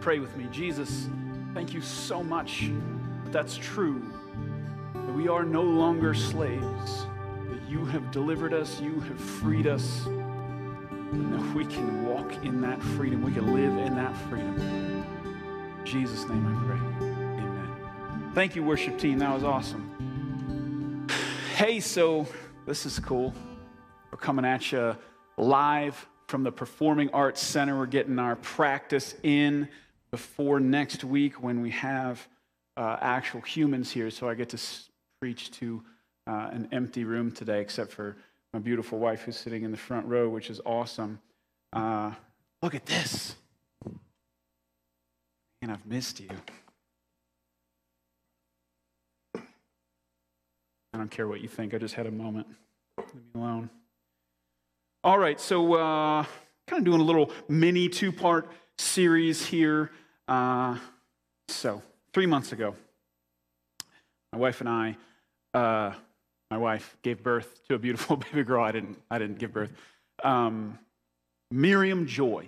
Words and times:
Pray 0.00 0.18
with 0.18 0.34
me. 0.34 0.46
Jesus, 0.50 1.08
thank 1.52 1.74
you 1.74 1.82
so 1.82 2.22
much 2.22 2.70
that 3.24 3.32
that's 3.32 3.58
true, 3.58 4.02
that 4.94 5.14
we 5.14 5.28
are 5.28 5.44
no 5.44 5.62
longer 5.62 6.14
slaves, 6.14 7.06
that 7.50 7.60
you 7.68 7.84
have 7.84 8.10
delivered 8.10 8.54
us, 8.54 8.80
you 8.80 8.98
have 9.00 9.20
freed 9.20 9.66
us, 9.66 10.06
and 10.06 11.34
that 11.34 11.54
we 11.54 11.66
can 11.66 12.06
walk 12.06 12.32
in 12.44 12.62
that 12.62 12.82
freedom, 12.82 13.22
we 13.22 13.30
can 13.30 13.52
live 13.52 13.76
in 13.86 13.94
that 13.94 14.16
freedom. 14.30 14.56
In 14.58 15.84
Jesus' 15.84 16.26
name 16.26 16.46
I 16.46 16.66
pray. 16.66 17.06
Amen. 17.06 18.30
Thank 18.34 18.56
you, 18.56 18.62
worship 18.62 18.98
team. 18.98 19.18
That 19.18 19.34
was 19.34 19.44
awesome. 19.44 21.06
Hey, 21.56 21.78
so 21.78 22.26
this 22.66 22.86
is 22.86 22.98
cool. 23.00 23.34
We're 24.10 24.16
coming 24.18 24.46
at 24.46 24.72
you 24.72 24.96
live 25.36 26.08
from 26.26 26.42
the 26.42 26.52
Performing 26.52 27.10
Arts 27.10 27.42
Center. 27.42 27.76
We're 27.76 27.84
getting 27.84 28.18
our 28.18 28.36
practice 28.36 29.14
in 29.22 29.68
before 30.10 30.60
next 30.60 31.04
week 31.04 31.42
when 31.42 31.62
we 31.62 31.70
have 31.70 32.26
uh, 32.76 32.96
actual 33.00 33.40
humans 33.40 33.90
here. 33.90 34.10
So 34.10 34.28
I 34.28 34.34
get 34.34 34.48
to 34.50 34.58
preach 35.20 35.50
to 35.52 35.82
uh, 36.26 36.50
an 36.52 36.68
empty 36.72 37.04
room 37.04 37.30
today, 37.30 37.60
except 37.60 37.92
for 37.92 38.16
my 38.52 38.58
beautiful 38.58 38.98
wife 38.98 39.22
who's 39.22 39.36
sitting 39.36 39.62
in 39.62 39.70
the 39.70 39.76
front 39.76 40.06
row, 40.06 40.28
which 40.28 40.50
is 40.50 40.60
awesome. 40.64 41.20
Uh, 41.72 42.12
look 42.62 42.74
at 42.74 42.86
this. 42.86 43.36
And 45.62 45.70
I've 45.70 45.86
missed 45.86 46.20
you. 46.20 46.28
I 50.92 50.98
don't 50.98 51.10
care 51.10 51.28
what 51.28 51.40
you 51.40 51.48
think. 51.48 51.74
I 51.74 51.78
just 51.78 51.94
had 51.94 52.06
a 52.06 52.10
moment. 52.10 52.46
Leave 52.98 53.14
me 53.14 53.20
alone. 53.34 53.70
All 55.04 55.18
right, 55.18 55.40
so 55.40 55.74
uh, 55.74 56.24
kind 56.66 56.80
of 56.80 56.84
doing 56.84 57.00
a 57.00 57.04
little 57.04 57.30
mini 57.48 57.88
two 57.88 58.12
part 58.12 58.50
series 58.80 59.44
here. 59.44 59.90
Uh, 60.26 60.78
so, 61.48 61.82
three 62.12 62.26
months 62.26 62.52
ago, 62.52 62.74
my 64.32 64.38
wife 64.38 64.60
and 64.60 64.68
I, 64.68 64.96
uh, 65.54 65.92
my 66.50 66.58
wife 66.58 66.96
gave 67.02 67.22
birth 67.22 67.60
to 67.68 67.74
a 67.74 67.78
beautiful 67.78 68.16
baby 68.32 68.42
girl. 68.42 68.64
I 68.64 68.72
didn't, 68.72 68.98
I 69.10 69.18
didn't 69.18 69.38
give 69.38 69.52
birth. 69.52 69.70
Um, 70.24 70.78
Miriam 71.50 72.06
Joy. 72.06 72.46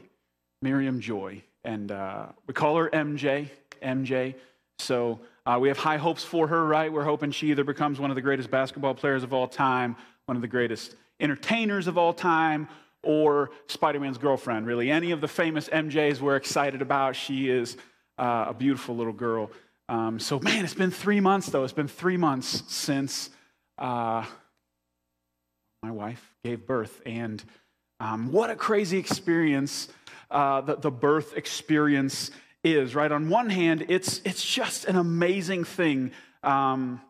Miriam 0.63 1.01
Joy. 1.01 1.43
And 1.65 1.93
uh, 1.93 2.27
we 2.47 2.55
call 2.55 2.77
her 2.77 2.89
MJ. 2.91 3.49
MJ. 3.83 4.35
So 4.79 5.21
uh, 5.47 5.59
we 5.61 5.69
have 5.69 5.79
high 5.79 5.97
hopes 5.97 6.25
for 6.25 6.47
her, 6.49 6.67
right? 6.67 6.93
We're 6.93 7.05
hoping 7.05 7.31
she 7.31 7.51
either 7.51 7.65
becomes 7.65 8.01
one 8.01 8.11
of 8.11 8.15
the 8.15 8.23
greatest 8.23 8.51
basketball 8.51 8.95
players 8.95 9.23
of 9.23 9.33
all 9.33 9.47
time, 9.47 9.97
one 10.27 10.37
of 10.37 10.43
the 10.43 10.49
greatest 10.49 10.97
entertainers 11.21 11.87
of 11.87 11.99
all 11.99 12.13
time, 12.13 12.69
or 13.03 13.51
Spider 13.67 14.01
Man's 14.01 14.19
girlfriend, 14.19 14.67
really. 14.67 14.91
Any 14.91 15.11
of 15.11 15.21
the 15.21 15.29
famous 15.29 15.69
MJs 15.69 16.21
we're 16.21 16.37
excited 16.37 16.83
about. 16.83 17.17
She 17.17 17.49
is 17.49 17.77
uh, 18.19 18.47
a 18.49 18.55
beautiful 18.55 18.97
little 18.97 19.13
girl. 19.13 19.51
Um, 19.89 20.19
so, 20.19 20.39
man, 20.39 20.65
it's 20.65 20.75
been 20.75 20.91
three 20.91 21.21
months, 21.21 21.49
though. 21.49 21.65
It's 21.65 21.73
been 21.73 21.89
three 21.89 22.17
months 22.17 22.63
since 22.69 23.31
uh, 23.79 24.25
my 25.83 25.91
wife 25.91 26.35
gave 26.45 26.67
birth. 26.67 27.01
And 27.05 27.43
um, 28.01 28.33
what 28.33 28.51
a 28.51 28.57
crazy 28.57 28.99
experience 28.99 29.89
uh, 30.33 30.63
the, 30.63 30.77
the 30.77 30.91
birth 30.91 31.37
experience 31.37 32.31
is, 32.65 32.95
right? 32.95 33.13
On 33.13 33.29
one 33.29 33.51
hand, 33.51 33.85
it's, 33.89 34.23
it's 34.25 34.43
just 34.43 34.87
an 34.87 34.97
amazing 34.97 35.65
thing. 35.65 36.13
Um, 36.43 37.01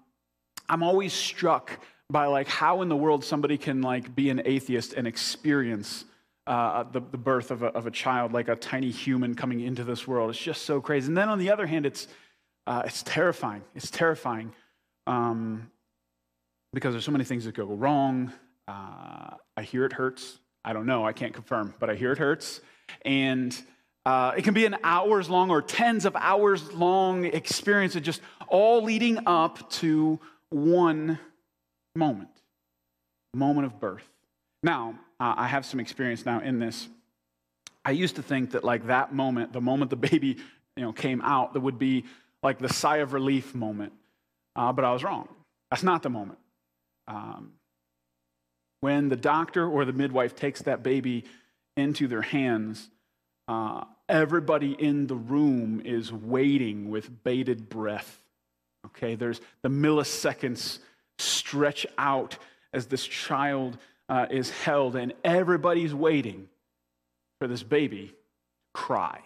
I'm 0.68 0.82
always 0.82 1.12
struck 1.12 1.78
by 2.12 2.26
like 2.26 2.46
how 2.46 2.82
in 2.82 2.88
the 2.88 2.96
world 2.96 3.24
somebody 3.24 3.56
can 3.56 3.80
like 3.80 4.14
be 4.14 4.28
an 4.28 4.42
atheist 4.44 4.92
and 4.92 5.06
experience 5.06 6.04
uh, 6.46 6.82
the, 6.84 7.00
the 7.00 7.16
birth 7.16 7.50
of 7.50 7.62
a, 7.62 7.68
of 7.68 7.86
a 7.86 7.90
child, 7.90 8.32
like 8.32 8.48
a 8.48 8.56
tiny 8.56 8.90
human 8.90 9.34
coming 9.34 9.60
into 9.60 9.82
this 9.84 10.06
world. 10.06 10.30
It's 10.30 10.38
just 10.38 10.62
so 10.62 10.80
crazy. 10.80 11.08
And 11.08 11.16
then 11.16 11.28
on 11.28 11.38
the 11.38 11.50
other 11.50 11.66
hand, 11.66 11.86
it's, 11.86 12.08
uh, 12.66 12.82
it's 12.84 13.02
terrifying. 13.02 13.62
It's 13.74 13.90
terrifying 13.90 14.52
um, 15.06 15.70
because 16.72 16.92
there's 16.94 17.04
so 17.04 17.12
many 17.12 17.24
things 17.24 17.44
that 17.44 17.54
go 17.54 17.64
wrong. 17.64 18.32
Uh, 18.68 19.30
I 19.56 19.62
hear 19.62 19.84
it 19.84 19.92
hurts. 19.92 20.38
I 20.64 20.72
don't 20.72 20.86
know. 20.86 21.06
I 21.06 21.12
can't 21.12 21.32
confirm, 21.32 21.74
but 21.78 21.88
I 21.90 21.94
hear 21.94 22.12
it 22.12 22.18
hurts. 22.18 22.60
And 23.04 23.56
uh, 24.04 24.32
it 24.36 24.42
can 24.42 24.54
be 24.54 24.66
an 24.66 24.76
hours 24.82 25.30
long 25.30 25.50
or 25.50 25.62
tens 25.62 26.04
of 26.04 26.16
hours 26.16 26.72
long 26.72 27.24
experience 27.24 27.94
of 27.94 28.02
just 28.02 28.20
all 28.48 28.82
leading 28.82 29.20
up 29.26 29.70
to 29.70 30.18
one 30.50 31.18
moment, 31.96 32.30
moment 33.34 33.66
of 33.66 33.80
birth. 33.80 34.08
Now, 34.62 34.98
uh, 35.20 35.34
I 35.36 35.46
have 35.46 35.66
some 35.66 35.80
experience 35.80 36.24
now 36.24 36.40
in 36.40 36.58
this. 36.58 36.88
I 37.84 37.90
used 37.90 38.16
to 38.16 38.22
think 38.22 38.52
that 38.52 38.64
like 38.64 38.86
that 38.86 39.12
moment, 39.12 39.52
the 39.52 39.60
moment 39.60 39.90
the 39.90 39.96
baby 39.96 40.36
you 40.76 40.82
know 40.82 40.92
came 40.92 41.20
out, 41.20 41.52
that 41.54 41.60
would 41.60 41.78
be 41.78 42.04
like 42.42 42.58
the 42.58 42.72
sigh 42.72 42.98
of 42.98 43.12
relief 43.12 43.54
moment. 43.54 43.92
Uh, 44.54 44.72
but 44.72 44.84
I 44.84 44.92
was 44.92 45.02
wrong. 45.02 45.28
That's 45.70 45.82
not 45.82 46.02
the 46.02 46.10
moment. 46.10 46.38
Um, 47.08 47.52
when 48.80 49.08
the 49.08 49.16
doctor 49.16 49.66
or 49.66 49.84
the 49.84 49.92
midwife 49.92 50.34
takes 50.34 50.62
that 50.62 50.82
baby 50.82 51.24
into 51.76 52.08
their 52.08 52.22
hands, 52.22 52.90
uh, 53.48 53.84
everybody 54.08 54.72
in 54.72 55.06
the 55.06 55.14
room 55.14 55.80
is 55.84 56.12
waiting 56.12 56.90
with 56.90 57.22
bated 57.24 57.68
breath. 57.68 58.20
Okay, 58.86 59.14
there's 59.14 59.40
the 59.62 59.68
milliseconds 59.68 60.78
stretch 61.22 61.86
out 61.98 62.36
as 62.72 62.86
this 62.86 63.06
child 63.06 63.78
uh, 64.08 64.26
is 64.30 64.50
held, 64.50 64.96
and 64.96 65.14
everybody's 65.24 65.94
waiting 65.94 66.48
for 67.40 67.48
this 67.48 67.62
baby 67.62 68.08
to 68.08 68.14
cry. 68.74 69.20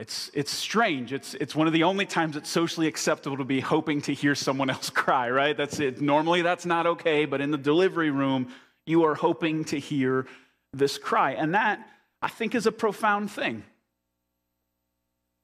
It's, 0.00 0.30
it's 0.32 0.50
strange. 0.50 1.12
It's, 1.12 1.34
it's 1.34 1.54
one 1.54 1.66
of 1.66 1.74
the 1.74 1.82
only 1.82 2.06
times 2.06 2.34
it's 2.34 2.48
socially 2.48 2.86
acceptable 2.86 3.36
to 3.36 3.44
be 3.44 3.60
hoping 3.60 4.00
to 4.02 4.14
hear 4.14 4.34
someone 4.34 4.70
else 4.70 4.88
cry, 5.04 5.30
right? 5.30 5.54
That's 5.54 5.78
it. 5.78 6.00
Normally 6.00 6.40
that's 6.40 6.64
not 6.64 6.86
okay, 6.86 7.26
but 7.26 7.42
in 7.42 7.50
the 7.50 7.58
delivery 7.58 8.10
room, 8.10 8.48
you 8.86 9.04
are 9.04 9.14
hoping 9.14 9.64
to 9.66 9.78
hear 9.78 10.26
this 10.72 10.96
cry. 10.96 11.32
And 11.32 11.54
that, 11.54 11.86
I 12.22 12.28
think, 12.28 12.54
is 12.54 12.66
a 12.66 12.72
profound 12.72 13.30
thing. 13.30 13.62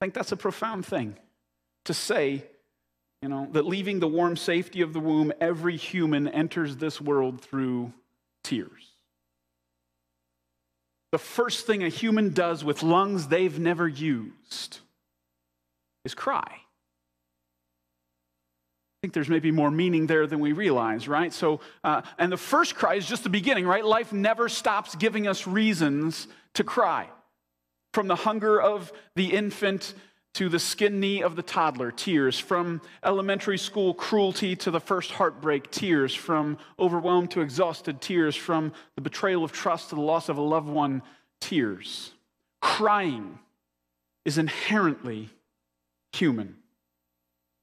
I 0.01 0.05
think 0.05 0.15
that's 0.15 0.33
a 0.33 0.37
profound 0.37 0.87
thing 0.87 1.17
to 1.85 1.95
say, 1.95 2.45
you 3.27 3.31
know, 3.31 3.49
that 3.51 3.67
leaving 3.67 3.99
the 3.99 4.07
warm 4.07 4.37
safety 4.37 4.83
of 4.83 4.93
the 4.93 5.01
womb, 5.01 5.33
every 5.41 5.77
human 5.77 6.29
enters 6.29 6.77
this 6.77 7.01
world 7.01 7.41
through 7.41 7.93
tears. 8.45 8.93
The 11.11 11.19
first 11.19 11.67
thing 11.67 11.83
a 11.83 11.89
human 11.89 12.33
does 12.35 12.63
with 12.63 12.85
lungs 12.85 13.27
they've 13.27 13.59
never 13.59 13.89
used 13.89 14.79
is 16.05 16.15
cry. 16.15 16.47
I 16.47 16.61
think 19.03 19.13
there's 19.13 19.29
maybe 19.29 19.51
more 19.51 19.73
meaning 19.73 20.07
there 20.07 20.29
than 20.29 20.39
we 20.39 20.53
realize, 20.53 21.09
right? 21.09 21.33
So, 21.33 21.59
uh, 21.83 22.03
and 22.19 22.31
the 22.31 22.37
first 22.37 22.77
cry 22.77 22.95
is 22.95 23.09
just 23.09 23.25
the 23.25 23.29
beginning, 23.29 23.67
right? 23.67 23.85
Life 23.85 24.13
never 24.13 24.49
stops 24.49 24.95
giving 24.95 25.27
us 25.27 25.49
reasons 25.49 26.29
to 26.55 26.63
cry. 26.63 27.09
From 27.93 28.07
the 28.07 28.15
hunger 28.15 28.61
of 28.61 28.93
the 29.17 29.33
infant 29.33 29.95
to 30.37 30.51
the 30.51 30.59
skin 30.59 31.01
knee 31.01 31.23
of 31.23 31.35
the 31.35 31.43
toddler, 31.43 31.91
tears. 31.91 32.39
From 32.39 32.83
elementary 33.03 33.57
school 33.57 33.95
cruelty 33.95 34.55
to 34.57 34.71
the 34.71 34.81
first 34.81 35.13
heartbreak, 35.13 35.71
tears. 35.71 36.15
From 36.15 36.59
overwhelmed 36.79 37.31
to 37.31 37.41
exhausted, 37.41 38.03
tears. 38.03 38.37
From 38.37 38.75
the 38.97 39.01
betrayal 39.01 39.45
of 39.45 39.53
trust 39.53 39.89
to 39.89 39.95
the 39.95 40.03
loss 40.03 40.29
of 40.29 40.37
a 40.37 40.43
loved 40.43 40.69
one, 40.69 41.01
tears. 41.41 42.13
Crying 42.61 43.39
is 44.27 44.37
inherently 44.37 45.31
human. 46.13 46.57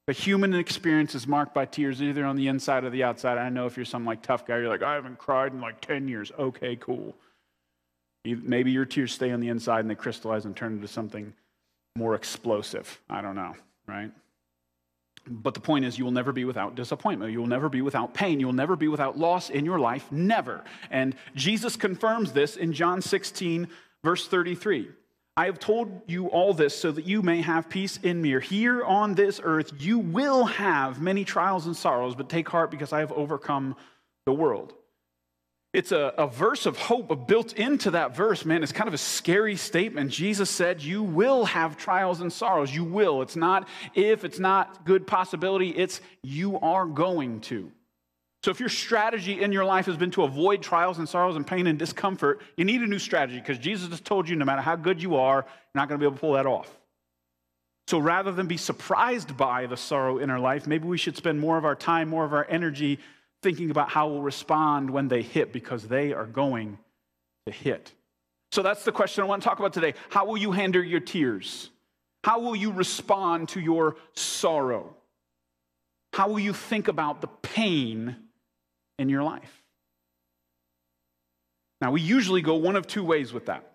The 0.08 0.14
human 0.14 0.56
experience 0.56 1.14
is 1.14 1.28
marked 1.28 1.54
by 1.54 1.66
tears, 1.66 2.02
either 2.02 2.26
on 2.26 2.38
the 2.38 2.48
inside 2.48 2.86
or 2.86 2.90
the 2.90 3.04
outside. 3.04 3.38
I 3.38 3.50
know 3.50 3.68
if 3.68 3.78
you're 3.78 3.86
some 3.86 4.04
like 4.04 4.24
tough 4.24 4.48
guy, 4.48 4.58
you're 4.58 4.70
like, 4.70 4.82
I 4.82 4.96
haven't 4.96 5.20
cried 5.20 5.54
in 5.54 5.62
like 5.62 5.80
10 5.80 6.08
years. 6.08 6.32
Okay, 6.40 6.76
cool. 6.78 7.14
Maybe 8.26 8.72
your 8.72 8.86
tears 8.86 9.14
stay 9.14 9.30
on 9.30 9.42
the 9.42 9.50
inside 9.50 9.82
and 9.82 9.90
they 9.92 9.96
crystallize 9.96 10.46
and 10.46 10.56
turn 10.56 10.74
into 10.74 10.88
something 10.88 11.34
more 11.96 12.16
explosive. 12.16 13.00
I 13.10 13.22
don't 13.22 13.36
know, 13.36 13.56
right? 13.88 14.12
But 15.26 15.54
the 15.54 15.60
point 15.60 15.86
is, 15.86 15.98
you 15.98 16.04
will 16.04 16.12
never 16.12 16.32
be 16.34 16.44
without 16.44 16.76
disappointment. 16.76 17.32
You 17.32 17.40
will 17.40 17.48
never 17.48 17.70
be 17.70 17.82
without 17.82 18.14
pain. 18.14 18.40
You 18.40 18.48
will 18.48 18.54
never 18.54 18.76
be 18.76 18.90
without 18.90 19.18
loss 19.18 19.50
in 19.50 19.64
your 19.64 19.80
life. 19.80 20.12
Never. 20.12 20.64
And 20.92 21.16
Jesus 21.36 21.78
confirms 21.78 22.34
this 22.34 22.58
in 22.58 22.74
John 22.74 23.02
16, 23.02 23.68
verse 24.04 24.28
33. 24.28 24.90
I 25.36 25.46
have 25.46 25.60
told 25.60 26.02
you 26.08 26.28
all 26.28 26.54
this 26.54 26.78
so 26.78 26.92
that 26.92 27.06
you 27.06 27.22
may 27.22 27.42
have 27.42 27.70
peace 27.70 27.98
in 28.04 28.22
me. 28.22 28.40
Here 28.40 28.84
on 28.84 29.16
this 29.16 29.40
earth, 29.44 29.72
you 29.80 29.98
will 29.98 30.46
have 30.46 31.02
many 31.02 31.24
trials 31.24 31.66
and 31.66 31.76
sorrows, 31.76 32.16
but 32.16 32.30
take 32.30 32.50
heart 32.50 32.70
because 32.70 32.92
I 32.92 33.00
have 33.00 33.12
overcome 33.14 33.76
the 34.26 34.34
world. 34.34 34.74
It's 35.74 35.92
a, 35.92 36.14
a 36.20 36.28
verse 36.28 36.68
of 36.68 36.78
hope, 36.78 37.28
built 37.28 37.54
into 37.54 37.92
that 37.92 38.16
verse, 38.16 38.46
man, 38.46 38.62
it's 38.62 38.72
kind 38.72 38.88
of 38.88 38.94
a 38.94 39.00
scary 39.00 39.56
statement. 39.56 40.12
Jesus 40.12 40.52
said, 40.52 40.84
You 40.84 41.02
will 41.02 41.46
have 41.46 41.78
trials 41.78 42.22
and 42.22 42.32
sorrows. 42.32 42.74
You 42.74 42.84
will. 42.84 43.24
It's 43.24 43.36
not 43.36 43.68
if, 43.96 44.24
it's 44.24 44.38
not 44.38 44.86
good 44.86 45.08
possibility, 45.08 45.70
it's 45.70 46.00
you 46.22 46.60
are 46.60 46.86
going 46.86 47.42
to. 47.42 47.72
So 48.44 48.52
if 48.52 48.60
your 48.60 48.70
strategy 48.70 49.42
in 49.42 49.52
your 49.52 49.66
life 49.66 49.86
has 49.88 49.98
been 49.98 50.12
to 50.12 50.24
avoid 50.24 50.62
trials 50.62 51.00
and 51.00 51.10
sorrows 51.10 51.38
and 51.38 51.48
pain 51.48 51.66
and 51.66 51.80
discomfort, 51.80 52.42
you 52.56 52.66
need 52.66 52.82
a 52.82 52.88
new 52.88 53.00
strategy 53.00 53.40
because 53.40 53.58
Jesus 53.58 53.90
has 53.90 54.02
told 54.02 54.30
you 54.30 54.36
no 54.36 54.46
matter 54.46 54.62
how 54.62 54.76
good 54.76 55.02
you 55.02 55.16
are, 55.16 55.38
you're 55.38 55.46
not 55.74 55.88
going 55.88 56.00
to 56.00 56.04
be 56.04 56.06
able 56.06 56.18
to 56.18 56.20
pull 56.20 56.34
that 56.34 56.46
off. 56.46 56.70
So 57.88 57.98
rather 58.00 58.32
than 58.32 58.48
be 58.48 58.58
surprised 58.58 59.38
by 59.38 59.66
the 59.66 59.78
sorrow 59.78 60.18
in 60.18 60.30
our 60.30 60.40
life, 60.40 60.68
maybe 60.68 60.88
we 60.88 60.98
should 60.98 61.18
spend 61.18 61.40
more 61.40 61.58
of 61.58 61.66
our 61.66 61.76
time, 61.76 62.10
more 62.10 62.26
of 62.26 62.34
our 62.34 62.46
energy 62.50 63.00
thinking 63.44 63.70
about 63.70 63.90
how 63.90 64.08
we'll 64.08 64.22
respond 64.22 64.90
when 64.90 65.10
they 65.10 65.22
hit 65.22 65.54
because 65.54 65.88
they 65.88 66.14
are 66.14 66.26
going 66.26 66.80
to 67.46 67.52
hit. 67.52 67.94
So 68.52 68.62
that's 68.62 68.84
the 68.84 68.92
question 68.92 69.24
I 69.24 69.28
want 69.28 69.44
to 69.44 69.50
talk 69.50 69.60
about 69.60 69.74
today. 69.74 69.94
How 70.10 70.26
will 70.26 70.38
you 70.38 70.52
handle 70.52 70.84
your 70.84 71.00
tears? 71.00 71.70
How 72.24 72.40
will 72.40 72.56
you 72.56 72.72
respond 72.72 73.50
to 73.50 73.60
your 73.60 73.98
sorrow? 74.14 74.96
How 76.14 76.30
will 76.30 76.40
you 76.40 76.54
think 76.54 76.88
about 76.88 77.22
the 77.22 77.28
pain 77.28 78.16
in 78.98 79.10
your 79.10 79.24
life? 79.24 79.64
Now, 81.82 81.92
we 81.92 82.00
usually 82.00 82.42
go 82.42 82.56
one 82.56 82.78
of 82.78 82.88
two 82.88 83.04
ways 83.04 83.34
with 83.34 83.48
that. 83.48 83.73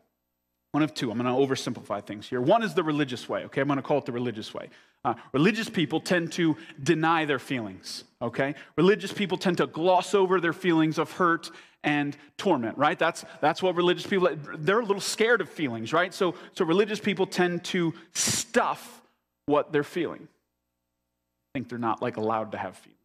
One 0.78 0.84
of 0.84 0.94
two. 0.94 1.10
I'm 1.10 1.20
going 1.20 1.26
to 1.26 1.54
oversimplify 1.54 2.04
things 2.04 2.28
here. 2.28 2.40
One 2.40 2.62
is 2.62 2.72
the 2.72 2.84
religious 2.84 3.28
way, 3.28 3.42
okay? 3.46 3.60
I'm 3.60 3.66
going 3.66 3.78
to 3.78 3.82
call 3.82 3.98
it 3.98 4.06
the 4.06 4.12
religious 4.12 4.54
way. 4.54 4.68
Uh, 5.04 5.14
religious 5.32 5.68
people 5.68 6.00
tend 6.00 6.30
to 6.34 6.56
deny 6.80 7.24
their 7.24 7.40
feelings, 7.40 8.04
okay? 8.22 8.54
Religious 8.76 9.12
people 9.12 9.36
tend 9.36 9.56
to 9.56 9.66
gloss 9.66 10.14
over 10.14 10.40
their 10.40 10.52
feelings 10.52 10.98
of 10.98 11.10
hurt 11.10 11.50
and 11.82 12.16
torment, 12.36 12.78
right? 12.78 12.96
That's, 12.96 13.24
that's 13.40 13.60
what 13.60 13.74
religious 13.74 14.06
people, 14.06 14.28
they're 14.56 14.78
a 14.78 14.84
little 14.84 15.00
scared 15.00 15.40
of 15.40 15.48
feelings, 15.48 15.92
right? 15.92 16.14
So, 16.14 16.36
so 16.52 16.64
religious 16.64 17.00
people 17.00 17.26
tend 17.26 17.64
to 17.64 17.92
stuff 18.14 19.02
what 19.46 19.72
they're 19.72 19.82
feeling. 19.82 20.28
I 20.30 21.58
think 21.58 21.68
they're 21.68 21.78
not 21.78 22.00
like 22.00 22.18
allowed 22.18 22.52
to 22.52 22.58
have 22.58 22.76
feelings. 22.76 22.97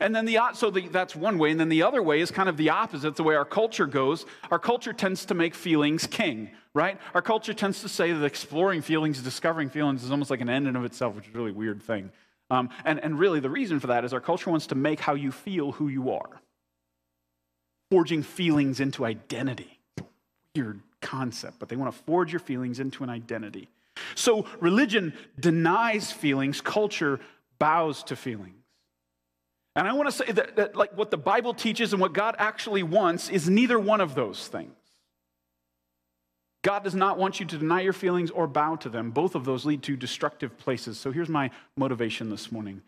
And 0.00 0.14
then 0.14 0.26
the 0.26 0.38
so 0.54 0.70
the, 0.70 0.86
that's 0.88 1.16
one 1.16 1.38
way, 1.38 1.50
and 1.50 1.58
then 1.58 1.70
the 1.70 1.82
other 1.82 2.02
way 2.02 2.20
is 2.20 2.30
kind 2.30 2.48
of 2.48 2.56
the 2.56 2.70
opposite. 2.70 3.16
The 3.16 3.22
way 3.22 3.34
our 3.34 3.44
culture 3.44 3.86
goes, 3.86 4.26
our 4.50 4.58
culture 4.58 4.92
tends 4.92 5.24
to 5.26 5.34
make 5.34 5.54
feelings 5.54 6.06
king, 6.06 6.50
right? 6.74 7.00
Our 7.14 7.22
culture 7.22 7.54
tends 7.54 7.80
to 7.80 7.88
say 7.88 8.12
that 8.12 8.24
exploring 8.24 8.82
feelings, 8.82 9.22
discovering 9.22 9.70
feelings, 9.70 10.04
is 10.04 10.10
almost 10.10 10.30
like 10.30 10.42
an 10.42 10.50
end 10.50 10.68
in 10.68 10.76
of 10.76 10.84
itself, 10.84 11.16
which 11.16 11.26
is 11.26 11.34
a 11.34 11.38
really 11.38 11.52
weird 11.52 11.82
thing. 11.82 12.10
Um, 12.50 12.68
and, 12.84 13.02
and 13.02 13.18
really, 13.18 13.40
the 13.40 13.50
reason 13.50 13.80
for 13.80 13.88
that 13.88 14.04
is 14.04 14.12
our 14.12 14.20
culture 14.20 14.50
wants 14.50 14.66
to 14.68 14.74
make 14.74 15.00
how 15.00 15.14
you 15.14 15.32
feel 15.32 15.72
who 15.72 15.88
you 15.88 16.12
are, 16.12 16.40
forging 17.90 18.22
feelings 18.22 18.80
into 18.80 19.06
identity. 19.06 19.78
Weird 20.54 20.80
concept, 21.00 21.58
but 21.58 21.68
they 21.68 21.76
want 21.76 21.94
to 21.94 22.02
forge 22.04 22.32
your 22.32 22.40
feelings 22.40 22.78
into 22.78 23.04
an 23.04 23.10
identity. 23.10 23.68
So 24.14 24.46
religion 24.60 25.14
denies 25.40 26.12
feelings, 26.12 26.60
culture 26.60 27.20
bows 27.58 28.02
to 28.04 28.16
feelings. 28.16 28.57
And 29.78 29.86
I 29.86 29.92
want 29.92 30.08
to 30.08 30.12
say 30.12 30.32
that, 30.32 30.56
that, 30.56 30.74
like, 30.74 30.96
what 30.96 31.12
the 31.12 31.16
Bible 31.16 31.54
teaches 31.54 31.92
and 31.92 32.02
what 32.02 32.12
God 32.12 32.34
actually 32.36 32.82
wants 32.82 33.28
is 33.28 33.48
neither 33.48 33.78
one 33.78 34.00
of 34.00 34.16
those 34.16 34.48
things. 34.48 34.74
God 36.64 36.82
does 36.82 36.96
not 36.96 37.16
want 37.16 37.38
you 37.38 37.46
to 37.46 37.56
deny 37.56 37.82
your 37.82 37.92
feelings 37.92 38.32
or 38.32 38.48
bow 38.48 38.74
to 38.74 38.88
them. 38.88 39.12
Both 39.12 39.36
of 39.36 39.44
those 39.44 39.64
lead 39.64 39.84
to 39.84 39.96
destructive 39.96 40.58
places. 40.58 40.98
So 40.98 41.12
here's 41.12 41.28
my 41.28 41.52
motivation 41.76 42.28
this 42.28 42.50
morning. 42.50 42.82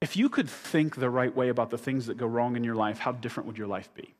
If 0.00 0.16
you 0.16 0.30
could 0.30 0.48
think 0.48 0.96
the 0.96 1.10
right 1.10 1.36
way 1.36 1.50
about 1.50 1.68
the 1.68 1.76
things 1.76 2.06
that 2.06 2.16
go 2.16 2.26
wrong 2.26 2.56
in 2.56 2.64
your 2.64 2.76
life, 2.76 2.98
how 2.98 3.12
different 3.12 3.46
would 3.48 3.58
your 3.58 3.66
life 3.66 3.92
be? 3.92 4.14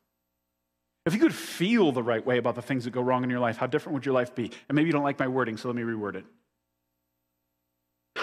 If 1.06 1.14
you 1.14 1.20
could 1.20 1.34
feel 1.34 1.92
the 1.92 2.02
right 2.02 2.24
way 2.24 2.36
about 2.36 2.56
the 2.56 2.62
things 2.62 2.84
that 2.84 2.90
go 2.90 3.00
wrong 3.00 3.24
in 3.24 3.30
your 3.30 3.40
life, 3.40 3.56
how 3.56 3.68
different 3.68 3.94
would 3.94 4.04
your 4.04 4.14
life 4.14 4.34
be? 4.34 4.50
And 4.68 4.76
maybe 4.76 4.88
you 4.88 4.92
don't 4.92 5.02
like 5.02 5.18
my 5.18 5.28
wording, 5.28 5.56
so 5.56 5.68
let 5.68 5.76
me 5.76 5.82
reword 5.82 6.16
it. 6.16 6.26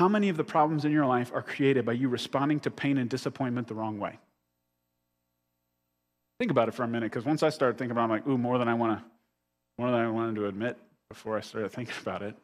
How 0.01 0.07
many 0.07 0.29
of 0.29 0.35
the 0.35 0.43
problems 0.43 0.83
in 0.83 0.91
your 0.91 1.05
life 1.05 1.31
are 1.31 1.43
created 1.43 1.85
by 1.85 1.91
you 1.91 2.09
responding 2.09 2.59
to 2.61 2.71
pain 2.71 2.97
and 2.97 3.07
disappointment 3.07 3.67
the 3.67 3.75
wrong 3.75 3.99
way? 3.99 4.17
Think 6.39 6.49
about 6.49 6.67
it 6.67 6.73
for 6.73 6.81
a 6.81 6.87
minute, 6.87 7.11
because 7.11 7.23
once 7.23 7.43
I 7.43 7.49
started 7.49 7.77
thinking 7.77 7.91
about 7.91 8.01
it, 8.01 8.03
I'm 8.05 8.09
like, 8.09 8.27
ooh, 8.27 8.39
more 8.39 8.57
than 8.57 8.67
I 8.67 8.73
want 8.73 8.97
to, 8.97 9.05
more 9.77 9.91
than 9.91 9.99
I 9.99 10.09
wanted 10.09 10.37
to 10.37 10.47
admit 10.47 10.79
before 11.07 11.37
I 11.37 11.41
started 11.41 11.71
thinking 11.71 11.93
about 12.01 12.23
it. 12.23 12.35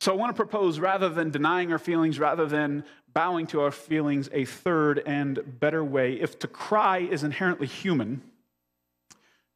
So 0.00 0.12
I 0.12 0.14
want 0.14 0.30
to 0.30 0.36
propose, 0.36 0.78
rather 0.78 1.08
than 1.08 1.32
denying 1.32 1.72
our 1.72 1.78
feelings, 1.80 2.20
rather 2.20 2.46
than 2.46 2.84
bowing 3.12 3.48
to 3.48 3.62
our 3.62 3.72
feelings, 3.72 4.30
a 4.32 4.44
third 4.44 5.02
and 5.04 5.40
better 5.58 5.82
way. 5.82 6.12
If 6.12 6.38
to 6.38 6.46
cry 6.46 6.98
is 6.98 7.24
inherently 7.24 7.66
human, 7.66 8.22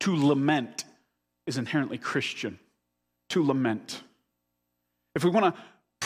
to 0.00 0.16
lament 0.16 0.84
is 1.46 1.58
inherently 1.58 1.96
Christian. 1.96 2.58
To 3.28 3.46
lament. 3.46 4.02
If 5.14 5.22
we 5.22 5.31
want 5.31 5.54
to 5.54 5.62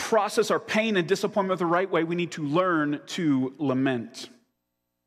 process 0.09 0.49
our 0.49 0.59
pain 0.59 0.97
and 0.97 1.07
disappointment 1.07 1.59
the 1.59 1.67
right 1.67 1.89
way, 1.89 2.03
we 2.03 2.15
need 2.15 2.31
to 2.31 2.43
learn 2.43 2.99
to 3.05 3.53
lament. 3.59 4.27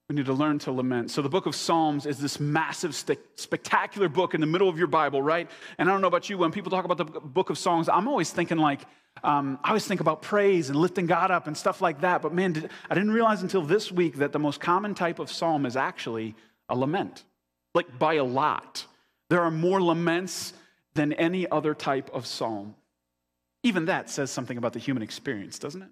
We 0.08 0.14
need 0.14 0.26
to 0.26 0.32
learn 0.32 0.60
to 0.60 0.70
lament. 0.70 1.10
So, 1.10 1.22
the 1.22 1.28
book 1.28 1.46
of 1.46 1.56
Psalms 1.56 2.06
is 2.06 2.18
this 2.18 2.38
massive, 2.38 2.94
spectacular 2.94 4.08
book 4.08 4.32
in 4.32 4.40
the 4.40 4.46
middle 4.46 4.68
of 4.68 4.78
your 4.78 4.86
Bible, 4.86 5.20
right? 5.20 5.50
And 5.76 5.88
I 5.88 5.92
don't 5.92 6.02
know 6.02 6.06
about 6.06 6.30
you, 6.30 6.38
when 6.38 6.52
people 6.52 6.70
talk 6.70 6.84
about 6.84 6.98
the 6.98 7.04
book 7.04 7.50
of 7.50 7.58
Psalms, 7.58 7.88
I'm 7.88 8.06
always 8.06 8.30
thinking 8.30 8.58
like, 8.58 8.82
um, 9.24 9.58
I 9.64 9.70
always 9.70 9.84
think 9.84 10.00
about 10.00 10.22
praise 10.22 10.70
and 10.70 10.78
lifting 10.78 11.06
God 11.06 11.32
up 11.32 11.48
and 11.48 11.56
stuff 11.56 11.80
like 11.80 12.02
that. 12.02 12.22
But 12.22 12.32
man, 12.32 12.52
did, 12.52 12.70
I 12.88 12.94
didn't 12.94 13.10
realize 13.10 13.42
until 13.42 13.62
this 13.62 13.90
week 13.90 14.18
that 14.18 14.30
the 14.30 14.38
most 14.38 14.60
common 14.60 14.94
type 14.94 15.18
of 15.18 15.32
psalm 15.32 15.66
is 15.66 15.76
actually 15.76 16.36
a 16.68 16.76
lament, 16.76 17.24
like 17.74 17.98
by 17.98 18.14
a 18.14 18.24
lot. 18.24 18.86
There 19.30 19.42
are 19.42 19.50
more 19.50 19.82
laments 19.82 20.52
than 20.94 21.12
any 21.14 21.50
other 21.50 21.74
type 21.74 22.08
of 22.14 22.24
psalm. 22.24 22.76
Even 23.62 23.86
that 23.86 24.10
says 24.10 24.30
something 24.30 24.58
about 24.58 24.72
the 24.72 24.78
human 24.78 25.02
experience, 25.02 25.58
doesn't 25.58 25.82
it? 25.82 25.90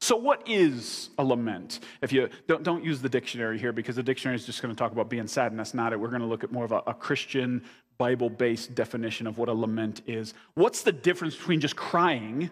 So, 0.00 0.16
what 0.16 0.48
is 0.48 1.10
a 1.16 1.24
lament? 1.24 1.78
If 2.00 2.12
you 2.12 2.28
don't, 2.48 2.64
don't 2.64 2.82
use 2.84 3.00
the 3.00 3.08
dictionary 3.08 3.58
here 3.58 3.72
because 3.72 3.94
the 3.94 4.02
dictionary 4.02 4.34
is 4.34 4.44
just 4.44 4.60
going 4.60 4.74
to 4.74 4.78
talk 4.78 4.90
about 4.90 5.08
being 5.08 5.28
sad, 5.28 5.52
and 5.52 5.58
that's 5.58 5.74
not 5.74 5.92
it. 5.92 6.00
We're 6.00 6.08
going 6.08 6.22
to 6.22 6.26
look 6.26 6.42
at 6.42 6.50
more 6.50 6.64
of 6.64 6.72
a, 6.72 6.82
a 6.88 6.94
Christian, 6.94 7.62
Bible 7.98 8.28
based 8.28 8.74
definition 8.74 9.28
of 9.28 9.38
what 9.38 9.48
a 9.48 9.54
lament 9.54 10.02
is. 10.08 10.34
What's 10.54 10.82
the 10.82 10.90
difference 10.90 11.36
between 11.36 11.60
just 11.60 11.76
crying 11.76 12.50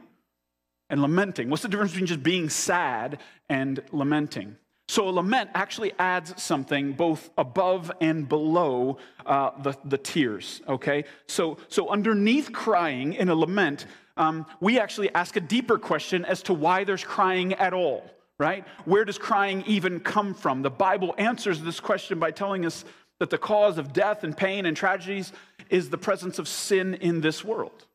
and 0.91 1.03
lamenting? 1.03 1.51
What's 1.51 1.63
the 1.63 1.69
difference 1.69 1.91
between 1.91 2.07
just 2.07 2.23
being 2.23 2.49
sad 2.49 3.19
and 3.49 3.83
lamenting? 3.91 4.57
So 4.91 5.09
a 5.09 5.11
lament 5.11 5.51
actually 5.55 5.93
adds 6.01 6.41
something 6.43 6.93
both 6.95 7.31
above 7.39 7.93
and 8.01 8.29
below 8.29 8.99
uh, 9.25 9.51
the, 9.63 9.77
the 9.85 9.99
tears, 9.99 10.63
okay? 10.69 11.05
So, 11.29 11.59
so 11.69 11.89
underneath 11.89 12.53
crying 12.53 13.15
in 13.15 13.29
a 13.29 13.35
lament, 13.35 13.87
um, 14.17 14.47
we 14.61 14.79
actually 14.79 15.13
ask 15.15 15.37
a 15.37 15.41
deeper 15.41 15.79
question 15.79 16.25
as 16.25 16.43
to 16.45 16.55
why 16.55 16.85
there's 16.85 17.05
crying 17.05 17.55
at 17.55 17.73
all, 17.73 18.05
right? 18.39 18.67
Where 18.85 19.05
does 19.05 19.19
crying 19.19 19.65
even 19.67 20.01
come 20.01 20.35
from? 20.35 20.63
The 20.63 20.71
Bible 20.71 21.15
answers 21.19 21.61
this 21.61 21.81
question 21.81 22.19
by 22.19 22.31
telling 22.31 22.67
us 22.67 22.85
that 23.19 23.31
the 23.31 23.39
cause 23.39 23.79
of 23.79 23.93
death 23.93 24.25
and 24.25 24.37
pain 24.37 24.67
and 24.67 24.77
tragedies 24.77 25.33
is 25.69 25.91
the 25.91 25.99
presence 25.99 26.39
of 26.39 26.49
sin 26.49 26.95
in 26.95 27.21
this 27.21 27.45
world. 27.45 27.87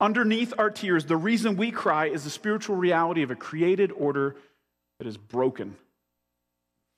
Underneath 0.00 0.54
our 0.58 0.70
tears, 0.70 1.04
the 1.04 1.16
reason 1.16 1.56
we 1.56 1.72
cry 1.72 2.06
is 2.06 2.24
the 2.24 2.30
spiritual 2.30 2.76
reality 2.76 3.22
of 3.22 3.30
a 3.30 3.36
created 3.36 3.90
order 3.92 4.36
that 4.98 5.08
is 5.08 5.16
broken, 5.16 5.76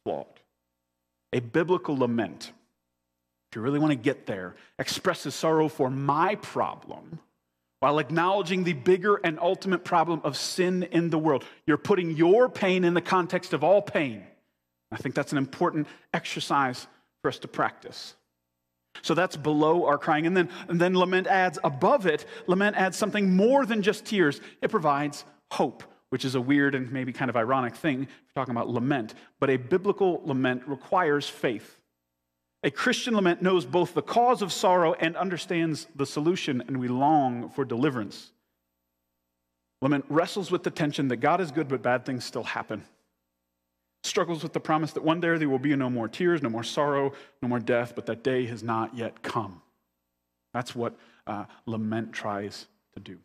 flawed. 0.04 0.26
A 1.32 1.40
biblical 1.40 1.96
lament, 1.96 2.52
if 3.50 3.56
you 3.56 3.62
really 3.62 3.78
want 3.78 3.92
to 3.92 3.96
get 3.96 4.26
there, 4.26 4.54
expresses 4.78 5.34
sorrow 5.34 5.68
for 5.68 5.90
my 5.90 6.34
problem 6.36 7.20
while 7.80 7.98
acknowledging 7.98 8.64
the 8.64 8.74
bigger 8.74 9.16
and 9.16 9.38
ultimate 9.40 9.84
problem 9.84 10.20
of 10.22 10.36
sin 10.36 10.84
in 10.84 11.10
the 11.10 11.18
world. 11.18 11.44
You're 11.66 11.78
putting 11.78 12.16
your 12.16 12.48
pain 12.48 12.84
in 12.84 12.94
the 12.94 13.00
context 13.00 13.52
of 13.52 13.64
all 13.64 13.82
pain. 13.82 14.22
I 14.92 14.96
think 14.96 15.14
that's 15.14 15.32
an 15.32 15.38
important 15.38 15.86
exercise 16.12 16.86
for 17.22 17.28
us 17.28 17.38
to 17.40 17.48
practice. 17.48 18.14
So 19.02 19.14
that's 19.14 19.36
below 19.36 19.86
our 19.86 19.98
crying. 19.98 20.26
And 20.26 20.36
then, 20.36 20.50
and 20.68 20.80
then 20.80 20.96
lament 20.96 21.26
adds 21.26 21.58
above 21.64 22.06
it, 22.06 22.26
lament 22.46 22.76
adds 22.76 22.96
something 22.96 23.34
more 23.34 23.64
than 23.64 23.82
just 23.82 24.04
tears. 24.04 24.40
It 24.60 24.70
provides 24.70 25.24
hope, 25.50 25.84
which 26.10 26.24
is 26.24 26.34
a 26.34 26.40
weird 26.40 26.74
and 26.74 26.92
maybe 26.92 27.12
kind 27.12 27.30
of 27.30 27.36
ironic 27.36 27.76
thing 27.76 28.02
if 28.02 28.08
you're 28.08 28.42
talking 28.42 28.52
about 28.52 28.68
lament. 28.68 29.14
But 29.38 29.50
a 29.50 29.56
biblical 29.56 30.20
lament 30.24 30.64
requires 30.66 31.28
faith. 31.28 31.78
A 32.62 32.70
Christian 32.70 33.14
lament 33.14 33.40
knows 33.40 33.64
both 33.64 33.94
the 33.94 34.02
cause 34.02 34.42
of 34.42 34.52
sorrow 34.52 34.92
and 34.94 35.16
understands 35.16 35.86
the 35.96 36.04
solution, 36.04 36.62
and 36.66 36.78
we 36.78 36.88
long 36.88 37.48
for 37.48 37.64
deliverance. 37.64 38.32
Lament 39.80 40.04
wrestles 40.10 40.50
with 40.50 40.62
the 40.62 40.70
tension 40.70 41.08
that 41.08 41.16
God 41.16 41.40
is 41.40 41.50
good, 41.50 41.68
but 41.68 41.80
bad 41.80 42.04
things 42.04 42.24
still 42.24 42.44
happen. 42.44 42.84
Struggles 44.02 44.42
with 44.42 44.52
the 44.52 44.60
promise 44.60 44.92
that 44.92 45.02
one 45.02 45.20
day 45.20 45.36
there 45.38 45.48
will 45.48 45.58
be 45.58 45.74
no 45.74 45.88
more 45.88 46.08
tears, 46.08 46.42
no 46.42 46.50
more 46.50 46.62
sorrow, 46.62 47.12
no 47.40 47.48
more 47.48 47.60
death, 47.60 47.94
but 47.94 48.06
that 48.06 48.22
day 48.22 48.44
has 48.46 48.62
not 48.62 48.94
yet 48.94 49.22
come. 49.22 49.62
That's 50.52 50.74
what 50.74 50.94
uh, 51.26 51.44
lament 51.64 52.12
tries 52.12 52.66
to 52.94 53.00
do. 53.00 53.18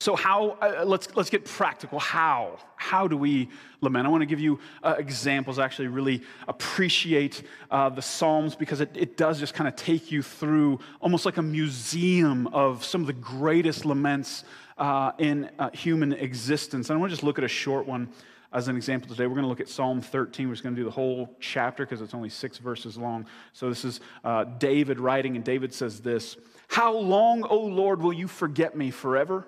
So, 0.00 0.14
how, 0.14 0.50
uh, 0.62 0.84
let's, 0.86 1.08
let's 1.16 1.28
get 1.28 1.44
practical. 1.44 1.98
How? 1.98 2.58
How 2.76 3.08
do 3.08 3.16
we 3.16 3.48
lament? 3.80 4.06
I 4.06 4.10
want 4.10 4.22
to 4.22 4.26
give 4.26 4.38
you 4.38 4.60
uh, 4.80 4.94
examples. 4.96 5.58
I 5.58 5.64
actually 5.64 5.88
really 5.88 6.22
appreciate 6.46 7.42
uh, 7.68 7.88
the 7.88 8.00
Psalms 8.00 8.54
because 8.54 8.80
it, 8.80 8.90
it 8.94 9.16
does 9.16 9.40
just 9.40 9.54
kind 9.54 9.66
of 9.66 9.74
take 9.74 10.12
you 10.12 10.22
through 10.22 10.78
almost 11.00 11.26
like 11.26 11.36
a 11.36 11.42
museum 11.42 12.46
of 12.48 12.84
some 12.84 13.00
of 13.00 13.08
the 13.08 13.12
greatest 13.12 13.84
laments 13.84 14.44
uh, 14.76 15.10
in 15.18 15.50
uh, 15.58 15.70
human 15.70 16.12
existence. 16.12 16.90
And 16.90 16.96
I 16.96 17.00
want 17.00 17.10
to 17.10 17.14
just 17.14 17.24
look 17.24 17.38
at 17.38 17.44
a 17.44 17.48
short 17.48 17.84
one. 17.84 18.08
as 18.52 18.68
an 18.68 18.76
example 18.76 19.08
today. 19.08 19.26
We're 19.26 19.34
going 19.34 19.42
to 19.42 19.48
look 19.48 19.58
at 19.58 19.68
Psalm 19.68 20.00
13. 20.00 20.46
We're 20.46 20.54
just 20.54 20.62
going 20.62 20.76
to 20.76 20.80
do 20.80 20.84
the 20.84 20.92
whole 20.92 21.34
chapter 21.40 21.84
because 21.84 22.02
it's 22.02 22.14
only 22.14 22.28
six 22.28 22.58
verses 22.58 22.96
long. 22.96 23.26
So 23.52 23.68
this 23.68 23.84
is 23.84 23.98
uh, 24.22 24.44
David 24.44 25.00
writing, 25.00 25.34
and 25.34 25.44
David 25.44 25.74
says 25.74 25.98
this 25.98 26.36
How 26.68 26.96
long, 26.96 27.42
O 27.42 27.58
Lord, 27.58 28.00
will 28.00 28.12
you 28.12 28.28
forget 28.28 28.76
me 28.76 28.92
forever? 28.92 29.44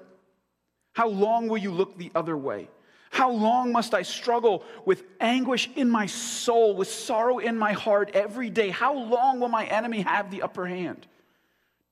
How 0.93 1.09
long 1.09 1.49
will 1.49 1.59
you 1.59 1.71
look 1.71 1.97
the 1.97 2.11
other 2.15 2.37
way? 2.37 2.69
How 3.11 3.31
long 3.31 3.73
must 3.73 3.93
I 3.93 4.03
struggle 4.03 4.65
with 4.85 5.03
anguish 5.21 5.69
in 5.75 5.91
my 5.91 6.07
soul, 6.07 6.77
with 6.77 6.89
sorrow 6.89 7.39
in 7.39 7.59
my 7.59 7.73
heart 7.73 8.13
every 8.15 8.51
day? 8.51 8.71
How 8.71 8.95
long 8.95 9.41
will 9.41 9.49
my 9.49 9.65
enemy 9.67 10.03
have 10.03 10.31
the 10.31 10.43
upper 10.43 10.67
hand? 10.67 11.07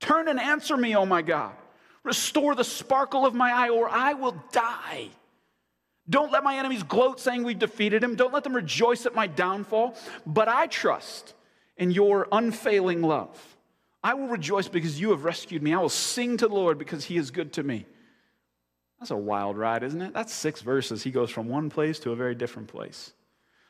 Turn 0.01 0.29
and 0.29 0.39
answer 0.39 0.77
me, 0.77 0.95
O 0.97 1.05
my 1.05 1.23
God. 1.23 1.55
Restore 2.05 2.55
the 2.55 2.65
sparkle 2.65 3.27
of 3.27 3.35
my 3.35 3.53
eye, 3.53 3.69
or 3.69 3.89
I 3.89 4.15
will 4.15 4.37
die. 4.53 5.09
Don't 6.09 6.33
let 6.33 6.45
my 6.45 6.57
enemies 6.57 6.85
gloat, 6.85 7.21
saying 7.21 7.43
we've 7.43 7.59
defeated 7.59 8.03
him. 8.03 8.15
Don't 8.15 8.33
let 8.33 8.45
them 8.45 8.55
rejoice 8.55 9.05
at 9.05 9.15
my 9.15 9.27
downfall. 9.27 9.97
But 10.25 10.49
I 10.49 10.69
trust 10.69 11.35
in 11.77 11.91
your 11.91 12.29
unfailing 12.31 13.03
love. 13.03 13.57
I 14.03 14.15
will 14.15 14.29
rejoice 14.29 14.69
because 14.69 15.01
you 15.01 15.11
have 15.11 15.25
rescued 15.25 15.63
me. 15.63 15.75
I 15.75 15.81
will 15.81 15.89
sing 15.89 16.37
to 16.39 16.49
the 16.49 16.55
Lord 16.55 16.79
because 16.79 17.05
he 17.05 17.17
is 17.17 17.31
good 17.31 17.53
to 17.55 17.63
me. 17.63 17.87
That's 18.99 19.11
a 19.11 19.17
wild 19.17 19.57
ride, 19.57 19.83
isn't 19.83 20.03
it? 20.03 20.13
That's 20.13 20.33
six 20.33 20.61
verses. 20.61 21.03
He 21.03 21.11
goes 21.11 21.31
from 21.31 21.49
one 21.49 21.71
place 21.71 21.99
to 22.01 22.11
a 22.11 22.17
very 22.17 22.35
different 22.35 22.69
place. 22.69 23.13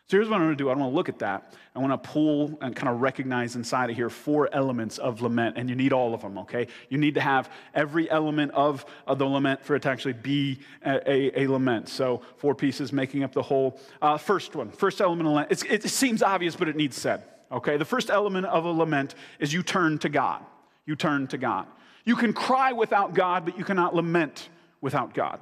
So 0.08 0.16
here's 0.16 0.30
what 0.30 0.36
I'm 0.36 0.46
going 0.46 0.56
to 0.56 0.64
do. 0.64 0.70
I 0.70 0.74
want 0.74 0.90
to 0.90 0.96
look 0.96 1.10
at 1.10 1.18
that. 1.18 1.52
I 1.76 1.80
want 1.80 2.02
to 2.02 2.08
pull 2.08 2.58
and 2.62 2.74
kind 2.74 2.88
of 2.88 3.02
recognize 3.02 3.56
inside 3.56 3.90
of 3.90 3.96
here 3.96 4.08
four 4.08 4.48
elements 4.54 4.96
of 4.96 5.20
lament, 5.20 5.58
and 5.58 5.68
you 5.68 5.76
need 5.76 5.92
all 5.92 6.14
of 6.14 6.22
them, 6.22 6.38
okay? 6.38 6.68
You 6.88 6.96
need 6.96 7.16
to 7.16 7.20
have 7.20 7.52
every 7.74 8.10
element 8.10 8.52
of, 8.52 8.86
of 9.06 9.18
the 9.18 9.26
lament 9.26 9.62
for 9.62 9.76
it 9.76 9.82
to 9.82 9.90
actually 9.90 10.14
be 10.14 10.60
a, 10.82 11.02
a, 11.06 11.42
a 11.42 11.46
lament. 11.46 11.90
So 11.90 12.22
four 12.38 12.54
pieces 12.54 12.90
making 12.90 13.22
up 13.22 13.34
the 13.34 13.42
whole. 13.42 13.78
Uh, 14.00 14.16
first 14.16 14.56
one, 14.56 14.70
first 14.70 15.02
element 15.02 15.28
of 15.28 15.34
lament. 15.34 15.64
it 15.68 15.82
seems 15.90 16.22
obvious, 16.22 16.56
but 16.56 16.68
it 16.68 16.76
needs 16.76 16.96
said, 16.96 17.22
okay? 17.52 17.76
The 17.76 17.84
first 17.84 18.08
element 18.08 18.46
of 18.46 18.64
a 18.64 18.70
lament 18.70 19.14
is 19.38 19.52
you 19.52 19.62
turn 19.62 19.98
to 19.98 20.08
God. 20.08 20.42
You 20.86 20.96
turn 20.96 21.26
to 21.26 21.36
God. 21.36 21.66
You 22.06 22.16
can 22.16 22.32
cry 22.32 22.72
without 22.72 23.12
God, 23.12 23.44
but 23.44 23.58
you 23.58 23.64
cannot 23.64 23.94
lament 23.94 24.48
without 24.80 25.14
God. 25.14 25.40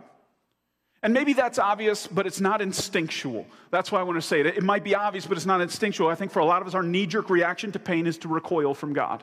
And 1.02 1.14
maybe 1.14 1.34
that's 1.34 1.58
obvious, 1.58 2.06
but 2.06 2.26
it's 2.26 2.40
not 2.40 2.60
instinctual. 2.60 3.46
That's 3.70 3.92
why 3.92 4.00
I 4.00 4.02
want 4.02 4.16
to 4.16 4.22
say 4.22 4.40
it. 4.40 4.46
It 4.46 4.62
might 4.62 4.82
be 4.82 4.94
obvious, 4.94 5.26
but 5.26 5.36
it's 5.36 5.46
not 5.46 5.60
instinctual. 5.60 6.08
I 6.08 6.14
think 6.14 6.32
for 6.32 6.40
a 6.40 6.44
lot 6.44 6.62
of 6.62 6.68
us, 6.68 6.74
our 6.74 6.82
knee 6.82 7.06
jerk 7.06 7.30
reaction 7.30 7.70
to 7.72 7.78
pain 7.78 8.06
is 8.06 8.18
to 8.18 8.28
recoil 8.28 8.74
from 8.74 8.92
God, 8.92 9.22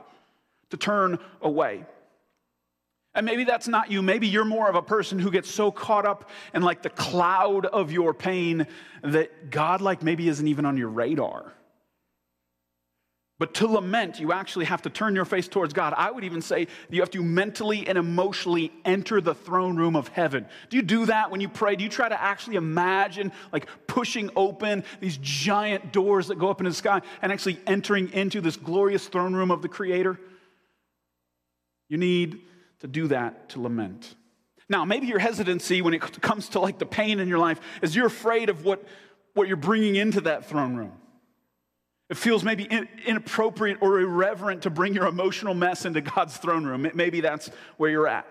to 0.69 0.77
turn 0.77 1.19
away. 1.41 1.83
And 3.15 3.25
maybe 3.25 3.43
that's 3.43 3.67
not 3.67 3.91
you. 3.91 4.01
Maybe 4.01 4.27
you're 4.27 4.45
more 4.45 4.69
of 4.69 4.75
a 4.75 4.81
person 4.81 5.19
who 5.19 5.29
gets 5.29 5.51
so 5.51 5.71
caught 5.71 6.05
up 6.05 6.29
in 6.53 6.61
like 6.61 6.81
the 6.81 6.89
cloud 6.89 7.65
of 7.65 7.91
your 7.91 8.13
pain 8.13 8.65
that 9.03 9.51
God, 9.51 9.81
like, 9.81 10.01
maybe 10.01 10.27
isn't 10.29 10.47
even 10.47 10.65
on 10.65 10.77
your 10.77 10.89
radar. 10.89 11.51
But 13.43 13.55
to 13.55 13.67
lament, 13.67 14.21
you 14.21 14.31
actually 14.31 14.63
have 14.63 14.83
to 14.83 14.89
turn 14.89 15.15
your 15.15 15.25
face 15.25 15.49
towards 15.49 15.73
God. 15.73 15.93
I 15.97 16.11
would 16.11 16.23
even 16.23 16.41
say 16.41 16.67
you 16.89 17.01
have 17.01 17.09
to 17.09 17.21
mentally 17.21 17.85
and 17.85 17.97
emotionally 17.97 18.71
enter 18.85 19.19
the 19.19 19.35
throne 19.35 19.75
room 19.75 19.97
of 19.97 20.07
heaven. 20.07 20.45
Do 20.69 20.77
you 20.77 20.81
do 20.81 21.07
that 21.07 21.29
when 21.29 21.41
you 21.41 21.49
pray? 21.49 21.75
Do 21.75 21.83
you 21.83 21.89
try 21.89 22.07
to 22.07 22.21
actually 22.21 22.55
imagine 22.55 23.33
like 23.51 23.67
pushing 23.85 24.29
open 24.37 24.85
these 25.01 25.17
giant 25.17 25.91
doors 25.91 26.29
that 26.29 26.39
go 26.39 26.51
up 26.51 26.61
into 26.61 26.69
the 26.69 26.73
sky 26.73 27.01
and 27.21 27.33
actually 27.33 27.59
entering 27.67 28.13
into 28.13 28.39
this 28.39 28.55
glorious 28.55 29.09
throne 29.09 29.33
room 29.33 29.51
of 29.51 29.61
the 29.61 29.67
Creator? 29.67 30.17
You 31.89 31.97
need 31.97 32.43
to 32.79 32.87
do 32.87 33.09
that 33.09 33.49
to 33.49 33.61
lament. 33.61 34.15
Now, 34.69 34.85
maybe 34.85 35.07
your 35.07 35.19
hesitancy 35.19 35.81
when 35.81 35.93
it 35.93 36.21
comes 36.21 36.47
to 36.47 36.61
like 36.61 36.79
the 36.79 36.85
pain 36.85 37.19
in 37.19 37.27
your 37.27 37.39
life 37.39 37.59
is 37.81 37.93
you're 37.93 38.07
afraid 38.07 38.47
of 38.47 38.63
what, 38.63 38.87
what 39.33 39.49
you're 39.49 39.57
bringing 39.57 39.97
into 39.97 40.21
that 40.21 40.45
throne 40.45 40.77
room. 40.77 40.93
It 42.13 42.17
feels 42.17 42.43
maybe 42.43 42.69
inappropriate 43.07 43.79
or 43.81 43.99
irreverent 43.99 44.61
to 44.61 44.69
bring 44.69 44.93
your 44.93 45.07
emotional 45.07 45.55
mess 45.55 45.83
into 45.83 45.99
God's 45.99 46.37
throne 46.37 46.63
room. 46.63 46.87
Maybe 46.93 47.21
that's 47.21 47.49
where 47.77 47.89
you're 47.89 48.07
at. 48.07 48.27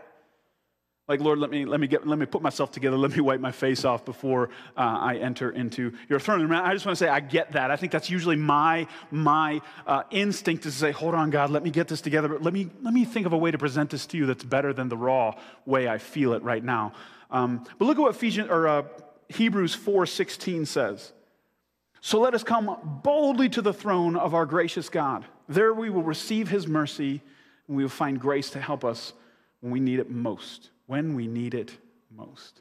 Like, 1.08 1.18
Lord, 1.18 1.40
let 1.40 1.50
me, 1.50 1.64
let 1.64 1.80
me, 1.80 1.88
get, 1.88 2.06
let 2.06 2.16
me 2.16 2.26
put 2.26 2.42
myself 2.42 2.70
together. 2.70 2.96
Let 2.96 3.10
me 3.10 3.20
wipe 3.20 3.40
my 3.40 3.50
face 3.50 3.84
off 3.84 4.04
before 4.04 4.50
uh, 4.76 4.98
I 5.00 5.16
enter 5.16 5.50
into 5.50 5.94
your 6.08 6.20
throne 6.20 6.42
room. 6.42 6.52
I 6.52 6.72
just 6.74 6.86
want 6.86 6.96
to 6.96 7.04
say, 7.04 7.08
I 7.08 7.18
get 7.18 7.50
that. 7.54 7.72
I 7.72 7.76
think 7.76 7.90
that's 7.90 8.08
usually 8.08 8.36
my, 8.36 8.86
my 9.10 9.60
uh, 9.84 10.04
instinct 10.12 10.62
to 10.62 10.70
say, 10.70 10.92
hold 10.92 11.16
on, 11.16 11.30
God, 11.30 11.50
let 11.50 11.64
me 11.64 11.70
get 11.70 11.88
this 11.88 12.00
together. 12.00 12.28
But 12.28 12.44
let 12.44 12.54
me, 12.54 12.70
let 12.82 12.94
me 12.94 13.04
think 13.04 13.26
of 13.26 13.32
a 13.32 13.36
way 13.36 13.50
to 13.50 13.58
present 13.58 13.90
this 13.90 14.06
to 14.06 14.16
you 14.16 14.26
that's 14.26 14.44
better 14.44 14.72
than 14.72 14.90
the 14.90 14.96
raw 14.96 15.34
way 15.66 15.88
I 15.88 15.98
feel 15.98 16.34
it 16.34 16.44
right 16.44 16.62
now. 16.62 16.92
Um, 17.32 17.66
but 17.80 17.86
look 17.86 17.96
at 17.96 18.00
what 18.00 18.14
Ephesians, 18.14 18.48
or, 18.48 18.68
uh, 18.68 18.82
Hebrews 19.28 19.76
4.16 19.76 20.68
says. 20.68 21.12
So 22.04 22.18
let 22.18 22.34
us 22.34 22.42
come 22.42 23.00
boldly 23.04 23.48
to 23.50 23.62
the 23.62 23.72
throne 23.72 24.16
of 24.16 24.34
our 24.34 24.44
gracious 24.44 24.88
God. 24.88 25.24
There 25.48 25.72
we 25.72 25.88
will 25.88 26.02
receive 26.02 26.48
his 26.48 26.66
mercy 26.66 27.22
and 27.68 27.76
we 27.76 27.84
will 27.84 27.90
find 27.90 28.20
grace 28.20 28.50
to 28.50 28.60
help 28.60 28.84
us 28.84 29.12
when 29.60 29.70
we 29.70 29.78
need 29.78 30.00
it 30.00 30.10
most. 30.10 30.70
When 30.86 31.14
we 31.14 31.28
need 31.28 31.54
it 31.54 31.70
most. 32.10 32.60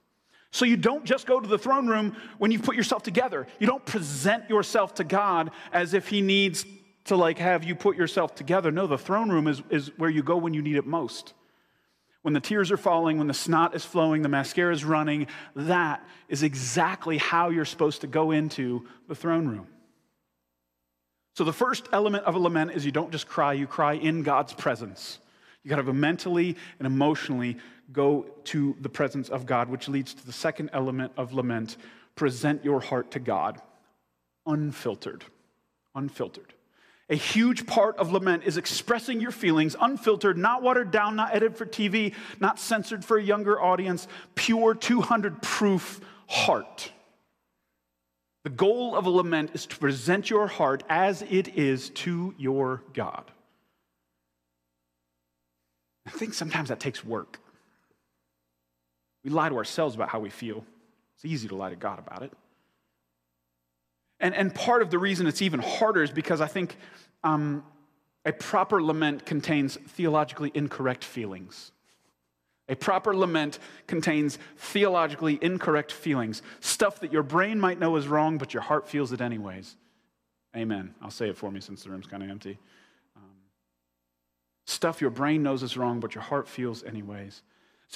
So 0.51 0.63
you 0.63 0.77
don't 0.77 1.05
just 1.05 1.25
go 1.25 1.39
to 1.39 1.47
the 1.47 1.57
throne 1.57 1.87
room 1.87 2.15
when 2.37 2.51
you 2.51 2.59
put 2.59 2.75
yourself 2.75 3.01
together. 3.01 3.47
You 3.57 3.65
don't 3.65 3.83
present 3.83 4.47
yourself 4.47 4.93
to 4.95 5.03
God 5.03 5.49
as 5.73 5.95
if 5.95 6.07
he 6.07 6.21
needs 6.21 6.63
to 7.05 7.15
like 7.15 7.39
have 7.39 7.63
you 7.63 7.73
put 7.73 7.97
yourself 7.97 8.35
together. 8.35 8.69
No, 8.69 8.85
the 8.85 8.97
throne 8.97 9.31
room 9.31 9.47
is, 9.47 9.63
is 9.71 9.91
where 9.97 10.11
you 10.11 10.21
go 10.21 10.37
when 10.37 10.53
you 10.53 10.61
need 10.61 10.75
it 10.75 10.85
most 10.85 11.33
when 12.21 12.33
the 12.33 12.39
tears 12.39 12.71
are 12.71 12.77
falling, 12.77 13.17
when 13.17 13.27
the 13.27 13.33
snot 13.33 13.75
is 13.75 13.83
flowing, 13.83 14.21
the 14.21 14.29
mascara 14.29 14.73
is 14.73 14.85
running, 14.85 15.27
that 15.55 16.05
is 16.29 16.43
exactly 16.43 17.17
how 17.17 17.49
you're 17.49 17.65
supposed 17.65 18.01
to 18.01 18.07
go 18.07 18.31
into 18.31 18.85
the 19.07 19.15
throne 19.15 19.47
room. 19.47 19.67
So, 21.35 21.43
the 21.43 21.53
first 21.53 21.87
element 21.93 22.25
of 22.25 22.35
a 22.35 22.39
lament 22.39 22.71
is 22.71 22.85
you 22.85 22.91
don't 22.91 23.11
just 23.11 23.27
cry, 23.27 23.53
you 23.53 23.65
cry 23.65 23.93
in 23.93 24.21
God's 24.21 24.53
presence. 24.53 25.19
You 25.63 25.69
got 25.69 25.83
to 25.83 25.93
mentally 25.93 26.57
and 26.79 26.85
emotionally 26.85 27.57
go 27.91 28.25
to 28.45 28.75
the 28.81 28.89
presence 28.89 29.29
of 29.29 29.45
God, 29.45 29.69
which 29.69 29.87
leads 29.87 30.13
to 30.15 30.25
the 30.25 30.33
second 30.33 30.71
element 30.73 31.13
of 31.17 31.33
lament 31.33 31.77
present 32.15 32.63
your 32.63 32.79
heart 32.79 33.11
to 33.11 33.19
God, 33.19 33.61
unfiltered. 34.45 35.23
Unfiltered. 35.95 36.53
A 37.11 37.15
huge 37.15 37.67
part 37.67 37.97
of 37.97 38.13
lament 38.13 38.43
is 38.45 38.55
expressing 38.55 39.19
your 39.19 39.31
feelings 39.31 39.75
unfiltered, 39.79 40.37
not 40.37 40.63
watered 40.63 40.91
down, 40.91 41.17
not 41.17 41.35
edited 41.35 41.57
for 41.57 41.65
TV, 41.65 42.15
not 42.39 42.57
censored 42.57 43.03
for 43.03 43.17
a 43.17 43.23
younger 43.23 43.61
audience, 43.61 44.07
pure 44.33 44.73
200 44.73 45.41
proof 45.41 45.99
heart. 46.27 46.93
The 48.45 48.49
goal 48.49 48.95
of 48.95 49.05
a 49.05 49.09
lament 49.09 49.51
is 49.53 49.65
to 49.67 49.77
present 49.77 50.29
your 50.29 50.47
heart 50.47 50.83
as 50.87 51.21
it 51.23 51.49
is 51.49 51.89
to 51.89 52.33
your 52.37 52.81
God. 52.93 53.29
I 56.07 56.11
think 56.11 56.33
sometimes 56.33 56.69
that 56.69 56.79
takes 56.79 57.03
work. 57.03 57.41
We 59.25 59.31
lie 59.31 59.49
to 59.49 59.57
ourselves 59.57 59.95
about 59.95 60.09
how 60.09 60.21
we 60.21 60.29
feel. 60.29 60.65
It's 61.15 61.25
easy 61.25 61.49
to 61.49 61.55
lie 61.55 61.69
to 61.71 61.75
God 61.75 61.99
about 61.99 62.23
it. 62.23 62.31
And, 64.21 64.35
and 64.35 64.53
part 64.53 64.81
of 64.81 64.91
the 64.91 64.99
reason 64.99 65.27
it's 65.27 65.41
even 65.41 65.59
harder 65.59 66.03
is 66.03 66.11
because 66.11 66.39
I 66.39 66.47
think 66.47 66.77
um, 67.23 67.63
a 68.23 68.31
proper 68.31 68.81
lament 68.81 69.25
contains 69.25 69.75
theologically 69.75 70.51
incorrect 70.53 71.03
feelings. 71.03 71.71
A 72.69 72.75
proper 72.75 73.13
lament 73.13 73.59
contains 73.87 74.37
theologically 74.57 75.39
incorrect 75.41 75.91
feelings, 75.91 76.41
stuff 76.61 77.01
that 77.01 77.11
your 77.11 77.23
brain 77.23 77.59
might 77.59 77.79
know 77.79 77.95
is 77.97 78.07
wrong, 78.07 78.37
but 78.37 78.53
your 78.53 78.63
heart 78.63 78.87
feels 78.87 79.11
it 79.11 79.19
anyways. 79.19 79.75
Amen. 80.55 80.93
I'll 81.01 81.11
say 81.11 81.27
it 81.27 81.37
for 81.37 81.51
me 81.51 81.59
since 81.59 81.83
the 81.83 81.89
room's 81.89 82.07
kind 82.07 82.21
of 82.23 82.29
empty. 82.29 82.59
Um, 83.17 83.23
stuff 84.67 85.01
your 85.01 85.09
brain 85.09 85.41
knows 85.43 85.63
is 85.63 85.75
wrong, 85.75 85.99
but 85.99 86.13
your 86.13 86.23
heart 86.23 86.47
feels 86.47 86.83
anyways. 86.83 87.41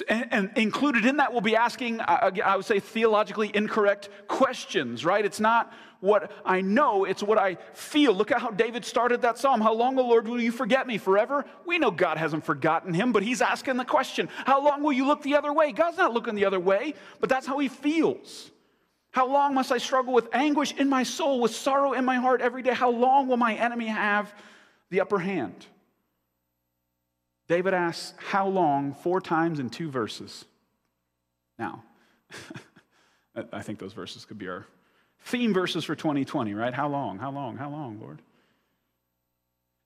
And, 0.08 0.28
and, 0.30 0.50
included 0.56 1.06
in 1.06 1.16
that, 1.16 1.32
we'll 1.32 1.40
be 1.40 1.56
asking, 1.56 2.00
I, 2.02 2.30
I 2.44 2.56
would 2.56 2.66
say, 2.66 2.80
theologically 2.80 3.50
incorrect 3.54 4.10
questions, 4.28 5.04
right? 5.06 5.24
It's 5.24 5.40
not 5.40 5.72
what 6.00 6.30
I 6.44 6.60
know, 6.60 7.04
it's 7.04 7.22
what 7.22 7.38
I 7.38 7.56
feel. 7.72 8.12
Look 8.12 8.30
at 8.30 8.40
how 8.40 8.50
David 8.50 8.84
started 8.84 9.22
that 9.22 9.38
psalm. 9.38 9.60
How 9.60 9.72
long, 9.72 9.98
O 9.98 10.02
Lord, 10.02 10.28
will 10.28 10.40
you 10.40 10.52
forget 10.52 10.86
me? 10.86 10.98
Forever? 10.98 11.46
We 11.64 11.78
know 11.78 11.90
God 11.90 12.18
hasn't 12.18 12.44
forgotten 12.44 12.92
him, 12.92 13.12
but 13.12 13.22
he's 13.22 13.40
asking 13.40 13.78
the 13.78 13.84
question 13.84 14.28
How 14.44 14.62
long 14.62 14.82
will 14.82 14.92
you 14.92 15.06
look 15.06 15.22
the 15.22 15.36
other 15.36 15.52
way? 15.52 15.72
God's 15.72 15.96
not 15.96 16.12
looking 16.12 16.34
the 16.34 16.44
other 16.44 16.60
way, 16.60 16.94
but 17.20 17.30
that's 17.30 17.46
how 17.46 17.58
he 17.58 17.68
feels. 17.68 18.50
How 19.12 19.26
long 19.26 19.54
must 19.54 19.72
I 19.72 19.78
struggle 19.78 20.12
with 20.12 20.28
anguish 20.34 20.74
in 20.74 20.90
my 20.90 21.02
soul, 21.02 21.40
with 21.40 21.54
sorrow 21.54 21.94
in 21.94 22.04
my 22.04 22.16
heart 22.16 22.42
every 22.42 22.60
day? 22.60 22.74
How 22.74 22.90
long 22.90 23.28
will 23.28 23.38
my 23.38 23.54
enemy 23.54 23.86
have 23.86 24.34
the 24.90 25.00
upper 25.00 25.18
hand? 25.18 25.66
David 27.48 27.74
asks, 27.74 28.14
How 28.18 28.48
long? 28.48 28.94
four 28.94 29.20
times 29.20 29.58
in 29.58 29.70
two 29.70 29.90
verses. 29.90 30.44
Now, 31.58 31.84
I 33.52 33.62
think 33.62 33.78
those 33.78 33.92
verses 33.92 34.24
could 34.24 34.38
be 34.38 34.48
our 34.48 34.66
theme 35.24 35.52
verses 35.52 35.84
for 35.84 35.94
2020, 35.94 36.54
right? 36.54 36.72
How 36.72 36.88
long? 36.88 37.18
How 37.18 37.30
long? 37.30 37.56
How 37.56 37.70
long, 37.70 38.00
Lord? 38.00 38.20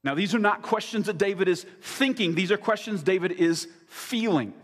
Now, 0.02 0.14
these 0.14 0.35
are 0.35 0.38
not 0.38 0.62
questions 0.62 1.07
that 1.07 1.19
David 1.19 1.49
is 1.49 1.67
thinking, 1.83 2.35
these 2.35 2.50
are 2.50 2.57
questions 2.57 3.02
David 3.02 3.33
is 3.33 3.69
feeling. 3.87 4.55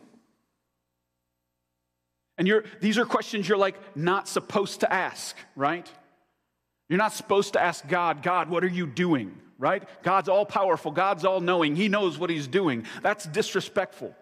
And 2.39 2.47
you're, 2.47 2.65
these 2.81 2.99
are 2.99 3.05
questions 3.05 3.49
you're 3.49 3.59
like 3.59 3.97
not 3.97 4.29
supposed 4.29 4.81
to 4.81 4.93
ask, 4.93 5.37
right? 5.55 5.91
You're 6.89 6.99
not 6.99 7.13
supposed 7.13 7.55
to 7.55 7.63
ask 7.63 7.87
God, 7.87 8.23
God, 8.23 8.49
what 8.49 8.63
are 8.65 8.69
you 8.69 8.87
doing? 8.87 9.41
Right? 9.59 9.83
God's 10.03 10.29
all 10.29 10.45
powerful, 10.45 10.91
God's 10.91 11.25
all 11.25 11.41
knowing, 11.41 11.77
He 11.77 11.89
knows 11.89 12.19
what 12.19 12.31
He's 12.31 12.47
doing. 12.47 12.85
That's 13.03 13.25
disrespectful. 13.25 14.15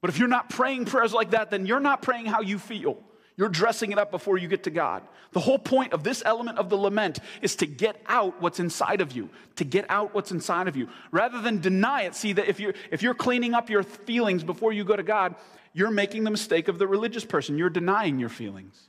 But 0.00 0.10
if 0.10 0.18
you're 0.18 0.28
not 0.28 0.50
praying 0.50 0.86
prayers 0.86 1.12
like 1.12 1.30
that, 1.30 1.50
then 1.50 1.66
you're 1.66 1.80
not 1.80 2.02
praying 2.02 2.26
how 2.26 2.40
you 2.40 2.58
feel. 2.58 2.98
You're 3.36 3.48
dressing 3.50 3.92
it 3.92 3.98
up 3.98 4.10
before 4.10 4.38
you 4.38 4.48
get 4.48 4.62
to 4.64 4.70
God. 4.70 5.02
The 5.32 5.40
whole 5.40 5.58
point 5.58 5.92
of 5.92 6.02
this 6.02 6.22
element 6.24 6.58
of 6.58 6.70
the 6.70 6.76
lament 6.76 7.18
is 7.42 7.56
to 7.56 7.66
get 7.66 8.00
out 8.06 8.40
what's 8.40 8.58
inside 8.58 9.02
of 9.02 9.12
you, 9.12 9.28
to 9.56 9.64
get 9.64 9.84
out 9.90 10.14
what's 10.14 10.30
inside 10.30 10.68
of 10.68 10.76
you, 10.76 10.88
rather 11.10 11.42
than 11.42 11.60
deny 11.60 12.02
it. 12.02 12.14
See 12.14 12.32
that 12.32 12.48
if 12.48 12.58
you're 12.58 12.74
if 12.90 13.02
you're 13.02 13.14
cleaning 13.14 13.52
up 13.52 13.68
your 13.68 13.82
feelings 13.82 14.42
before 14.42 14.72
you 14.72 14.84
go 14.84 14.96
to 14.96 15.02
God, 15.02 15.34
you're 15.74 15.90
making 15.90 16.24
the 16.24 16.30
mistake 16.30 16.68
of 16.68 16.78
the 16.78 16.86
religious 16.86 17.24
person. 17.24 17.58
You're 17.58 17.68
denying 17.68 18.18
your 18.18 18.30
feelings. 18.30 18.88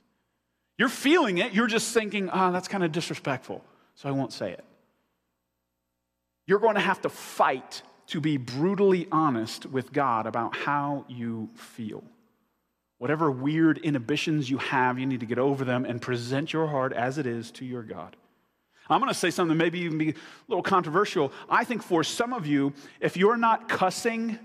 You're 0.78 0.88
feeling 0.88 1.38
it, 1.38 1.52
you're 1.52 1.66
just 1.66 1.92
thinking, 1.92 2.30
ah, 2.30 2.48
oh, 2.48 2.52
that's 2.52 2.68
kind 2.68 2.84
of 2.84 2.92
disrespectful, 2.92 3.64
so 3.96 4.08
I 4.08 4.12
won't 4.12 4.32
say 4.32 4.52
it. 4.52 4.64
You're 6.48 6.58
going 6.58 6.76
to 6.76 6.80
have 6.80 7.02
to 7.02 7.10
fight 7.10 7.82
to 8.08 8.20
be 8.22 8.38
brutally 8.38 9.06
honest 9.12 9.66
with 9.66 9.92
God 9.92 10.26
about 10.26 10.56
how 10.56 11.04
you 11.06 11.50
feel. 11.54 12.02
Whatever 12.96 13.30
weird 13.30 13.76
inhibitions 13.76 14.48
you 14.48 14.56
have, 14.56 14.98
you 14.98 15.04
need 15.04 15.20
to 15.20 15.26
get 15.26 15.38
over 15.38 15.62
them 15.62 15.84
and 15.84 16.00
present 16.00 16.54
your 16.54 16.66
heart 16.66 16.94
as 16.94 17.18
it 17.18 17.26
is 17.26 17.50
to 17.52 17.66
your 17.66 17.82
God. 17.82 18.16
I'm 18.88 18.98
going 19.00 19.12
to 19.12 19.18
say 19.18 19.30
something 19.30 19.58
that 19.58 19.62
maybe 19.62 19.80
even 19.80 19.98
be 19.98 20.10
a 20.10 20.14
little 20.48 20.62
controversial. 20.62 21.32
I 21.50 21.64
think 21.64 21.82
for 21.82 22.02
some 22.02 22.32
of 22.32 22.46
you, 22.46 22.72
if 22.98 23.18
you're 23.18 23.36
not 23.36 23.68
cussing, 23.68 24.38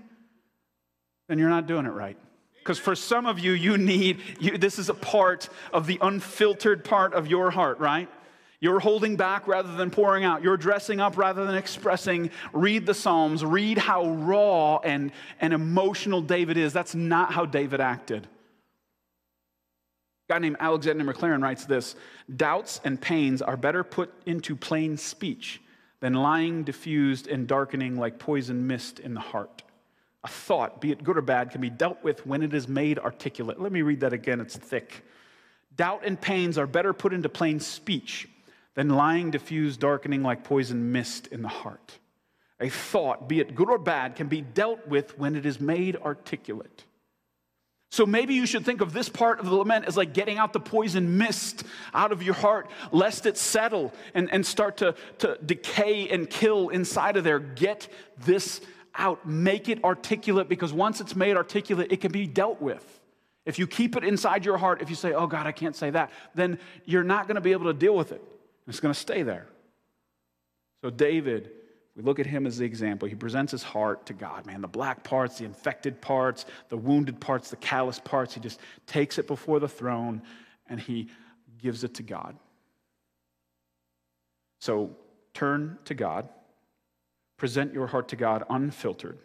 then 1.26 1.38
you're 1.38 1.48
not 1.48 1.66
doing 1.66 1.86
it 1.86 1.90
right. 1.90 2.18
Because 2.58 2.78
for 2.78 2.94
some 2.94 3.24
of 3.24 3.38
you, 3.38 3.52
you 3.52 3.78
need, 3.78 4.20
you, 4.38 4.58
this 4.58 4.78
is 4.78 4.90
a 4.90 4.94
part 4.94 5.48
of 5.72 5.86
the 5.86 5.98
unfiltered 6.02 6.84
part 6.84 7.14
of 7.14 7.28
your 7.28 7.50
heart, 7.50 7.78
right? 7.78 8.10
You're 8.60 8.80
holding 8.80 9.16
back 9.16 9.46
rather 9.46 9.74
than 9.74 9.90
pouring 9.90 10.24
out. 10.24 10.42
You're 10.42 10.56
dressing 10.56 11.00
up 11.00 11.18
rather 11.18 11.44
than 11.44 11.56
expressing. 11.56 12.30
Read 12.52 12.86
the 12.86 12.94
Psalms. 12.94 13.44
Read 13.44 13.78
how 13.78 14.06
raw 14.06 14.78
and, 14.78 15.12
and 15.40 15.52
emotional 15.52 16.22
David 16.22 16.56
is. 16.56 16.72
That's 16.72 16.94
not 16.94 17.32
how 17.32 17.46
David 17.46 17.80
acted. 17.80 18.26
A 20.28 20.32
guy 20.32 20.38
named 20.38 20.56
Alexander 20.60 21.04
Maclaren 21.04 21.42
writes 21.42 21.66
this 21.66 21.96
Doubts 22.34 22.80
and 22.84 23.00
pains 23.00 23.42
are 23.42 23.56
better 23.56 23.84
put 23.84 24.12
into 24.24 24.56
plain 24.56 24.96
speech 24.96 25.60
than 26.00 26.14
lying 26.14 26.64
diffused 26.64 27.26
and 27.26 27.46
darkening 27.46 27.96
like 27.96 28.18
poison 28.18 28.66
mist 28.66 29.00
in 29.00 29.14
the 29.14 29.20
heart. 29.20 29.62
A 30.22 30.28
thought, 30.28 30.80
be 30.80 30.90
it 30.90 31.04
good 31.04 31.18
or 31.18 31.22
bad, 31.22 31.50
can 31.50 31.60
be 31.60 31.68
dealt 31.68 32.02
with 32.02 32.24
when 32.26 32.42
it 32.42 32.54
is 32.54 32.66
made 32.66 32.98
articulate. 32.98 33.60
Let 33.60 33.72
me 33.72 33.82
read 33.82 34.00
that 34.00 34.14
again, 34.14 34.40
it's 34.40 34.56
thick. 34.56 35.04
Doubt 35.76 36.02
and 36.04 36.18
pains 36.18 36.56
are 36.56 36.66
better 36.66 36.94
put 36.94 37.12
into 37.12 37.28
plain 37.28 37.60
speech 37.60 38.28
than 38.74 38.88
lying 38.88 39.30
diffused, 39.30 39.80
darkening 39.80 40.22
like 40.22 40.44
poison 40.44 40.92
mist 40.92 41.28
in 41.28 41.42
the 41.42 41.48
heart. 41.48 41.98
A 42.60 42.68
thought, 42.68 43.28
be 43.28 43.40
it 43.40 43.54
good 43.54 43.68
or 43.68 43.78
bad, 43.78 44.16
can 44.16 44.28
be 44.28 44.40
dealt 44.40 44.86
with 44.86 45.18
when 45.18 45.36
it 45.36 45.46
is 45.46 45.60
made 45.60 45.96
articulate. 45.96 46.84
So 47.90 48.06
maybe 48.06 48.34
you 48.34 48.44
should 48.46 48.64
think 48.64 48.80
of 48.80 48.92
this 48.92 49.08
part 49.08 49.38
of 49.38 49.46
the 49.46 49.54
lament 49.54 49.84
as 49.84 49.96
like 49.96 50.12
getting 50.14 50.36
out 50.36 50.52
the 50.52 50.58
poison 50.58 51.16
mist 51.16 51.62
out 51.92 52.10
of 52.10 52.24
your 52.24 52.34
heart, 52.34 52.68
lest 52.90 53.24
it 53.24 53.38
settle 53.38 53.92
and, 54.14 54.32
and 54.32 54.44
start 54.44 54.78
to, 54.78 54.96
to 55.18 55.38
decay 55.44 56.08
and 56.08 56.28
kill 56.28 56.70
inside 56.70 57.16
of 57.16 57.22
there. 57.22 57.38
Get 57.38 57.88
this 58.18 58.60
out, 58.96 59.28
make 59.28 59.68
it 59.68 59.84
articulate, 59.84 60.48
because 60.48 60.72
once 60.72 61.00
it's 61.00 61.14
made 61.14 61.36
articulate, 61.36 61.92
it 61.92 62.00
can 62.00 62.10
be 62.10 62.26
dealt 62.26 62.60
with. 62.60 62.84
If 63.46 63.60
you 63.60 63.68
keep 63.68 63.94
it 63.94 64.02
inside 64.02 64.44
your 64.44 64.56
heart, 64.56 64.82
if 64.82 64.90
you 64.90 64.96
say, 64.96 65.12
oh 65.12 65.28
God, 65.28 65.46
I 65.46 65.52
can't 65.52 65.76
say 65.76 65.90
that, 65.90 66.10
then 66.34 66.58
you're 66.84 67.04
not 67.04 67.28
going 67.28 67.36
to 67.36 67.40
be 67.40 67.52
able 67.52 67.66
to 67.66 67.74
deal 67.74 67.94
with 67.94 68.10
it. 68.10 68.22
It's 68.66 68.80
going 68.80 68.94
to 68.94 68.98
stay 68.98 69.22
there. 69.22 69.46
So, 70.82 70.90
David, 70.90 71.50
we 71.96 72.02
look 72.02 72.18
at 72.18 72.26
him 72.26 72.46
as 72.46 72.58
the 72.58 72.64
example. 72.64 73.08
He 73.08 73.14
presents 73.14 73.52
his 73.52 73.62
heart 73.62 74.06
to 74.06 74.12
God, 74.12 74.46
man. 74.46 74.60
The 74.60 74.68
black 74.68 75.04
parts, 75.04 75.38
the 75.38 75.44
infected 75.44 76.00
parts, 76.00 76.46
the 76.68 76.76
wounded 76.76 77.20
parts, 77.20 77.50
the 77.50 77.56
callous 77.56 77.98
parts. 77.98 78.34
He 78.34 78.40
just 78.40 78.60
takes 78.86 79.18
it 79.18 79.26
before 79.26 79.60
the 79.60 79.68
throne 79.68 80.22
and 80.68 80.80
he 80.80 81.08
gives 81.58 81.84
it 81.84 81.94
to 81.94 82.02
God. 82.02 82.36
So, 84.60 84.96
turn 85.34 85.78
to 85.84 85.94
God 85.94 86.28
present 87.36 87.74
your 87.74 87.86
heart 87.86 88.08
to 88.08 88.16
God 88.16 88.44
unfiltered. 88.48 89.18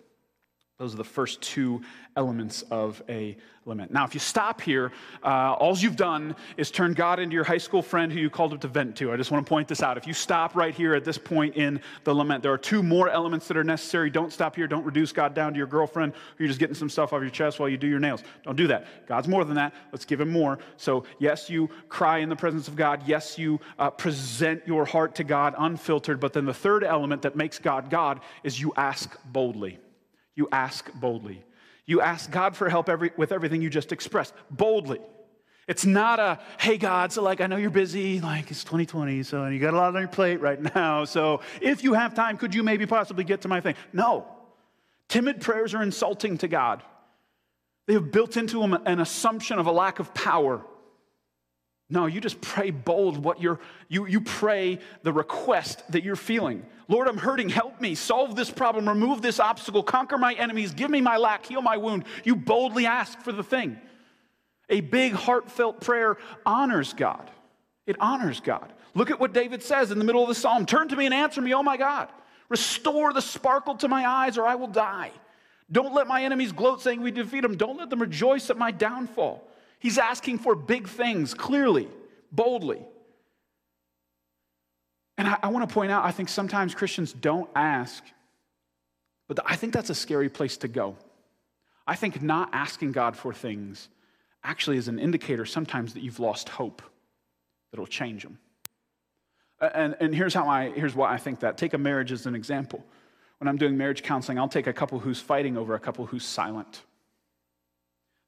Those 0.79 0.93
are 0.93 0.97
the 0.97 1.03
first 1.03 1.41
two 1.41 1.81
elements 2.15 2.61
of 2.71 3.03
a 3.09 3.35
lament. 3.65 3.91
Now, 3.91 4.05
if 4.05 4.13
you 4.13 4.21
stop 4.21 4.61
here, 4.61 4.93
uh, 5.21 5.51
all 5.59 5.77
you've 5.77 5.97
done 5.97 6.37
is 6.55 6.71
turn 6.71 6.93
God 6.93 7.19
into 7.19 7.33
your 7.33 7.43
high 7.43 7.57
school 7.57 7.81
friend 7.81 8.13
who 8.13 8.17
you 8.17 8.29
called 8.29 8.53
up 8.53 8.61
to 8.61 8.69
vent 8.69 8.95
to. 8.95 9.11
I 9.11 9.17
just 9.17 9.29
want 9.29 9.45
to 9.45 9.49
point 9.49 9.67
this 9.67 9.83
out. 9.83 9.97
If 9.97 10.07
you 10.07 10.13
stop 10.13 10.55
right 10.55 10.73
here 10.73 10.95
at 10.95 11.03
this 11.03 11.17
point 11.17 11.57
in 11.57 11.81
the 12.05 12.13
lament, 12.13 12.43
there 12.43 12.53
are 12.53 12.57
two 12.57 12.81
more 12.81 13.09
elements 13.09 13.49
that 13.49 13.57
are 13.57 13.63
necessary. 13.65 14.09
Don't 14.09 14.31
stop 14.31 14.55
here. 14.55 14.67
Don't 14.67 14.85
reduce 14.85 15.11
God 15.11 15.33
down 15.33 15.51
to 15.51 15.57
your 15.57 15.67
girlfriend 15.67 16.13
who 16.37 16.45
you're 16.45 16.47
just 16.47 16.61
getting 16.61 16.75
some 16.75 16.89
stuff 16.89 17.11
off 17.11 17.19
your 17.19 17.29
chest 17.29 17.59
while 17.59 17.67
you 17.67 17.75
do 17.75 17.87
your 17.87 17.99
nails. 17.99 18.23
Don't 18.43 18.55
do 18.55 18.67
that. 18.67 19.05
God's 19.05 19.27
more 19.27 19.43
than 19.43 19.55
that. 19.55 19.73
Let's 19.91 20.05
give 20.05 20.21
him 20.21 20.31
more. 20.31 20.59
So, 20.77 21.03
yes, 21.19 21.49
you 21.49 21.69
cry 21.89 22.19
in 22.19 22.29
the 22.29 22.37
presence 22.37 22.69
of 22.69 22.77
God. 22.77 23.03
Yes, 23.05 23.37
you 23.37 23.59
uh, 23.79 23.89
present 23.89 24.65
your 24.65 24.85
heart 24.85 25.15
to 25.15 25.25
God 25.25 25.55
unfiltered. 25.57 26.21
But 26.21 26.31
then 26.31 26.45
the 26.45 26.53
third 26.53 26.85
element 26.85 27.23
that 27.23 27.35
makes 27.35 27.59
God 27.59 27.89
God 27.89 28.21
is 28.45 28.61
you 28.61 28.71
ask 28.77 29.17
boldly. 29.25 29.77
You 30.39 30.47
ask 30.53 30.89
boldly. 30.93 31.43
You 31.85 31.99
ask 31.99 32.31
God 32.31 32.55
for 32.55 32.69
help 32.69 32.87
every, 32.87 33.11
with 33.17 33.33
everything 33.33 33.61
you 33.61 33.69
just 33.69 33.91
expressed 33.91 34.33
boldly. 34.49 35.01
It's 35.67 35.85
not 35.85 36.17
a, 36.21 36.39
hey, 36.57 36.77
God, 36.77 37.11
so 37.11 37.21
like, 37.21 37.41
I 37.41 37.47
know 37.47 37.57
you're 37.57 37.69
busy, 37.69 38.21
like, 38.21 38.49
it's 38.49 38.63
2020, 38.63 39.23
so 39.23 39.47
you 39.47 39.59
got 39.59 39.73
a 39.73 39.77
lot 39.77 39.93
on 39.93 39.99
your 39.99 40.07
plate 40.07 40.39
right 40.39 40.73
now. 40.75 41.03
So 41.03 41.41
if 41.59 41.83
you 41.83 41.91
have 41.91 42.15
time, 42.15 42.37
could 42.37 42.55
you 42.55 42.63
maybe 42.63 42.85
possibly 42.85 43.25
get 43.25 43.41
to 43.41 43.49
my 43.49 43.59
thing? 43.59 43.75
No. 43.91 44.27
Timid 45.09 45.41
prayers 45.41 45.73
are 45.73 45.83
insulting 45.83 46.37
to 46.37 46.47
God. 46.47 46.83
They 47.87 47.95
have 47.95 48.09
built 48.09 48.37
into 48.37 48.61
them 48.61 48.75
an 48.85 49.01
assumption 49.01 49.59
of 49.59 49.67
a 49.67 49.73
lack 49.73 49.99
of 49.99 50.13
power. 50.13 50.65
No, 51.89 52.05
you 52.05 52.21
just 52.21 52.39
pray 52.39 52.69
bold 52.69 53.17
what 53.23 53.41
you're, 53.41 53.59
you, 53.87 54.05
you 54.05 54.21
pray 54.21 54.79
the 55.01 55.11
request 55.11 55.91
that 55.91 56.03
you're 56.03 56.15
feeling. 56.15 56.63
Lord, 56.87 57.07
I'm 57.07 57.17
hurting. 57.17 57.49
Help 57.49 57.81
me. 57.81 57.95
Solve 57.95 58.35
this 58.35 58.51
problem. 58.51 58.87
Remove 58.87 59.21
this 59.21 59.39
obstacle. 59.39 59.81
Conquer 59.81 60.17
my 60.17 60.33
enemies. 60.33 60.71
Give 60.71 60.89
me 60.89 61.01
my 61.01 61.17
lack. 61.17 61.45
Heal 61.47 61.61
my 61.61 61.77
wound. 61.77 62.05
You 62.23 62.35
boldly 62.35 62.85
ask 62.85 63.19
for 63.21 63.31
the 63.31 63.43
thing. 63.43 63.79
A 64.69 64.81
big, 64.81 65.13
heartfelt 65.13 65.81
prayer 65.81 66.17
honors 66.45 66.93
God. 66.93 67.29
It 67.87 67.95
honors 67.99 68.39
God. 68.39 68.71
Look 68.93 69.09
at 69.09 69.19
what 69.19 69.33
David 69.33 69.63
says 69.63 69.89
in 69.89 69.97
the 69.97 70.05
middle 70.05 70.21
of 70.21 70.29
the 70.29 70.35
psalm 70.35 70.65
Turn 70.65 70.87
to 70.89 70.95
me 70.95 71.05
and 71.05 71.13
answer 71.13 71.41
me, 71.41 71.53
oh 71.53 71.63
my 71.63 71.77
God. 71.77 72.09
Restore 72.49 73.13
the 73.13 73.21
sparkle 73.21 73.75
to 73.75 73.87
my 73.87 74.07
eyes, 74.07 74.37
or 74.37 74.45
I 74.45 74.55
will 74.55 74.67
die. 74.67 75.11
Don't 75.71 75.93
let 75.93 76.07
my 76.07 76.23
enemies 76.23 76.51
gloat, 76.51 76.81
saying 76.81 77.01
we 77.01 77.11
defeat 77.11 77.41
them. 77.41 77.55
Don't 77.55 77.77
let 77.77 77.91
them 77.91 78.01
rejoice 78.01 78.49
at 78.49 78.57
my 78.57 78.71
downfall. 78.71 79.43
He's 79.79 79.97
asking 79.97 80.39
for 80.39 80.55
big 80.55 80.87
things, 80.87 81.33
clearly, 81.33 81.87
boldly. 82.31 82.85
And 85.17 85.27
I, 85.27 85.37
I 85.43 85.47
want 85.49 85.67
to 85.67 85.73
point 85.73 85.91
out, 85.91 86.05
I 86.05 86.11
think 86.11 86.29
sometimes 86.29 86.75
Christians 86.75 87.13
don't 87.13 87.49
ask, 87.55 88.03
but 89.27 89.39
I 89.45 89.55
think 89.55 89.73
that's 89.73 89.89
a 89.89 89.95
scary 89.95 90.29
place 90.29 90.57
to 90.57 90.67
go. 90.67 90.97
I 91.87 91.95
think 91.95 92.21
not 92.21 92.49
asking 92.53 92.91
God 92.91 93.17
for 93.17 93.33
things 93.33 93.89
actually 94.43 94.77
is 94.77 94.87
an 94.87 94.99
indicator 94.99 95.45
sometimes 95.45 95.93
that 95.93 96.03
you've 96.03 96.19
lost 96.19 96.49
hope 96.49 96.81
that'll 97.71 97.87
change 97.87 98.23
them. 98.23 98.37
And, 99.59 99.95
and 99.99 100.15
here's 100.15 100.33
how 100.33 100.47
I 100.47 100.69
here's 100.69 100.95
why 100.95 101.11
I 101.13 101.17
think 101.17 101.41
that. 101.41 101.57
Take 101.57 101.73
a 101.73 101.77
marriage 101.77 102.11
as 102.11 102.25
an 102.25 102.35
example. 102.35 102.85
When 103.39 103.47
I'm 103.47 103.57
doing 103.57 103.77
marriage 103.77 104.03
counseling, 104.03 104.39
I'll 104.39 104.47
take 104.47 104.67
a 104.67 104.73
couple 104.73 104.99
who's 104.99 105.19
fighting 105.19 105.57
over 105.57 105.73
a 105.73 105.79
couple 105.79 106.05
who's 106.05 106.25
silent. 106.25 106.83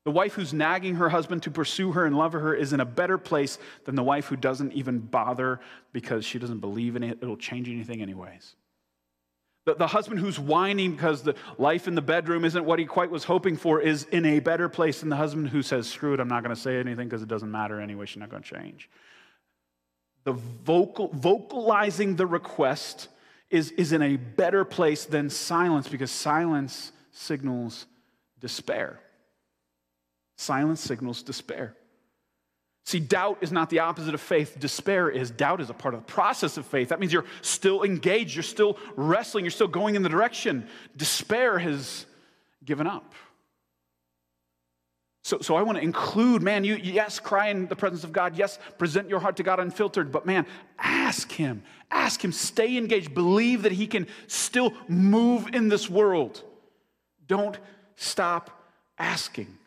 The 0.03 0.11
wife 0.11 0.33
who's 0.33 0.53
nagging 0.53 0.95
her 0.95 1.09
husband 1.09 1.43
to 1.43 1.51
pursue 1.51 1.91
her 1.91 2.05
and 2.05 2.17
love 2.17 2.33
her 2.33 2.55
is 2.55 2.73
in 2.73 2.79
a 2.79 2.85
better 2.85 3.19
place 3.19 3.59
than 3.85 3.95
the 3.95 4.03
wife 4.03 4.25
who 4.25 4.35
doesn't 4.35 4.73
even 4.73 4.99
bother 4.99 5.59
because 5.93 6.25
she 6.25 6.39
doesn't 6.39 6.59
believe 6.59 6.95
in 6.95 7.03
it. 7.03 7.19
It'll 7.21 7.37
change 7.37 7.69
anything, 7.69 8.01
anyways. 8.01 8.55
The, 9.65 9.75
the 9.75 9.87
husband 9.87 10.19
who's 10.19 10.39
whining 10.39 10.93
because 10.93 11.21
the 11.21 11.35
life 11.59 11.87
in 11.87 11.93
the 11.93 12.01
bedroom 12.01 12.45
isn't 12.45 12.65
what 12.65 12.79
he 12.79 12.85
quite 12.85 13.11
was 13.11 13.23
hoping 13.23 13.57
for 13.57 13.79
is 13.79 14.05
in 14.05 14.25
a 14.25 14.39
better 14.39 14.67
place 14.67 15.01
than 15.01 15.09
the 15.09 15.15
husband 15.15 15.49
who 15.49 15.61
says, 15.61 15.87
Screw 15.87 16.15
it, 16.15 16.19
I'm 16.19 16.27
not 16.27 16.43
going 16.43 16.55
to 16.55 16.59
say 16.59 16.79
anything 16.79 17.07
because 17.07 17.21
it 17.21 17.27
doesn't 17.27 17.51
matter 17.51 17.79
anyway. 17.79 18.07
She's 18.07 18.17
not 18.17 18.31
going 18.31 18.41
to 18.41 18.55
change. 18.55 18.89
The 20.23 20.33
vocal, 20.33 21.09
vocalizing 21.13 22.15
the 22.15 22.25
request 22.25 23.07
is, 23.51 23.69
is 23.71 23.91
in 23.91 24.01
a 24.01 24.15
better 24.15 24.65
place 24.65 25.05
than 25.05 25.29
silence 25.29 25.87
because 25.87 26.09
silence 26.09 26.91
signals 27.11 27.85
despair. 28.39 28.99
Silence 30.41 30.81
signals 30.81 31.21
despair. 31.21 31.75
See, 32.87 32.99
doubt 32.99 33.37
is 33.41 33.51
not 33.51 33.69
the 33.69 33.77
opposite 33.77 34.15
of 34.15 34.21
faith. 34.21 34.59
Despair 34.59 35.07
is. 35.07 35.29
Doubt 35.29 35.61
is 35.61 35.69
a 35.69 35.73
part 35.73 35.93
of 35.93 35.99
the 35.99 36.11
process 36.11 36.57
of 36.57 36.65
faith. 36.65 36.89
That 36.89 36.99
means 36.99 37.13
you're 37.13 37.27
still 37.43 37.83
engaged, 37.83 38.35
you're 38.35 38.41
still 38.41 38.79
wrestling, 38.95 39.45
you're 39.45 39.51
still 39.51 39.67
going 39.67 39.93
in 39.93 40.01
the 40.01 40.09
direction. 40.09 40.67
Despair 40.97 41.59
has 41.59 42.07
given 42.65 42.87
up. 42.87 43.13
So, 45.23 45.37
so 45.41 45.55
I 45.55 45.61
want 45.61 45.77
to 45.77 45.83
include, 45.83 46.41
man, 46.41 46.63
you, 46.63 46.73
yes, 46.73 47.19
cry 47.19 47.49
in 47.49 47.67
the 47.67 47.75
presence 47.75 48.03
of 48.03 48.11
God. 48.11 48.35
Yes, 48.35 48.57
present 48.79 49.09
your 49.09 49.19
heart 49.19 49.37
to 49.37 49.43
God 49.43 49.59
unfiltered. 49.59 50.11
But 50.11 50.25
man, 50.25 50.47
ask 50.79 51.31
Him. 51.31 51.61
Ask 51.91 52.23
Him. 52.23 52.31
Stay 52.31 52.77
engaged. 52.77 53.13
Believe 53.13 53.61
that 53.61 53.73
He 53.73 53.85
can 53.85 54.07
still 54.25 54.73
move 54.87 55.49
in 55.53 55.69
this 55.69 55.87
world. 55.87 56.41
Don't 57.27 57.59
stop 57.95 58.49
asking. 58.97 59.59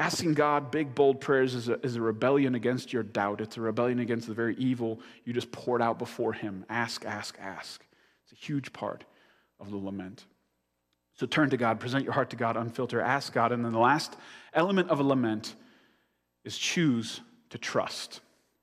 Asking 0.00 0.32
God 0.32 0.70
big, 0.70 0.94
bold 0.94 1.20
prayers 1.20 1.54
is 1.54 1.68
a, 1.68 1.78
is 1.84 1.94
a 1.94 2.00
rebellion 2.00 2.54
against 2.54 2.90
your 2.90 3.02
doubt. 3.02 3.42
It's 3.42 3.58
a 3.58 3.60
rebellion 3.60 3.98
against 3.98 4.26
the 4.26 4.32
very 4.32 4.56
evil 4.56 4.98
you 5.26 5.34
just 5.34 5.52
poured 5.52 5.82
out 5.82 5.98
before 5.98 6.32
Him. 6.32 6.64
Ask, 6.70 7.04
ask, 7.04 7.36
ask. 7.38 7.84
It's 8.24 8.32
a 8.32 8.42
huge 8.46 8.72
part 8.72 9.04
of 9.60 9.70
the 9.70 9.76
lament. 9.76 10.24
So 11.16 11.26
turn 11.26 11.50
to 11.50 11.58
God, 11.58 11.80
present 11.80 12.04
your 12.04 12.14
heart 12.14 12.30
to 12.30 12.36
God, 12.36 12.56
unfilter, 12.56 13.02
ask 13.02 13.34
God. 13.34 13.52
And 13.52 13.62
then 13.62 13.72
the 13.72 13.78
last 13.78 14.16
element 14.54 14.88
of 14.88 15.00
a 15.00 15.02
lament 15.02 15.54
is 16.46 16.56
choose 16.56 17.20
to 17.50 17.58
trust. 17.58 18.20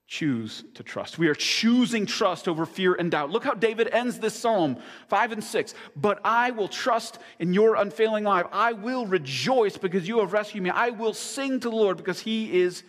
Choose 0.08 0.64
to 0.76 0.84
trust. 0.84 1.20
We 1.20 1.28
are 1.28 1.36
choosing 1.36 2.06
trust 2.06 2.48
over 2.48 2.66
fear 2.66 2.94
and 2.94 3.12
doubt. 3.12 3.30
Look 3.30 3.44
how 3.44 3.54
David 3.54 3.90
ends 3.92 4.20
this 4.20 4.34
psalm, 4.34 4.78
5 5.10 5.34
and 5.34 5.44
6. 5.44 5.74
But 5.98 6.22
I 6.24 6.52
will 6.52 6.70
trust 6.70 7.20
in 7.40 7.54
your 7.54 7.76
unfailing 7.76 8.24
life. 8.24 8.46
I 8.54 8.72
will 8.72 9.06
rejoice 9.06 9.76
because 9.76 10.08
you 10.08 10.20
have 10.20 10.32
rescued 10.32 10.64
me. 10.64 10.70
I 10.70 10.92
will 10.92 11.14
sing 11.14 11.60
to 11.60 11.70
the 11.70 11.76
Lord 11.76 11.98
because 11.98 12.22
he 12.22 12.62
is 12.62 12.84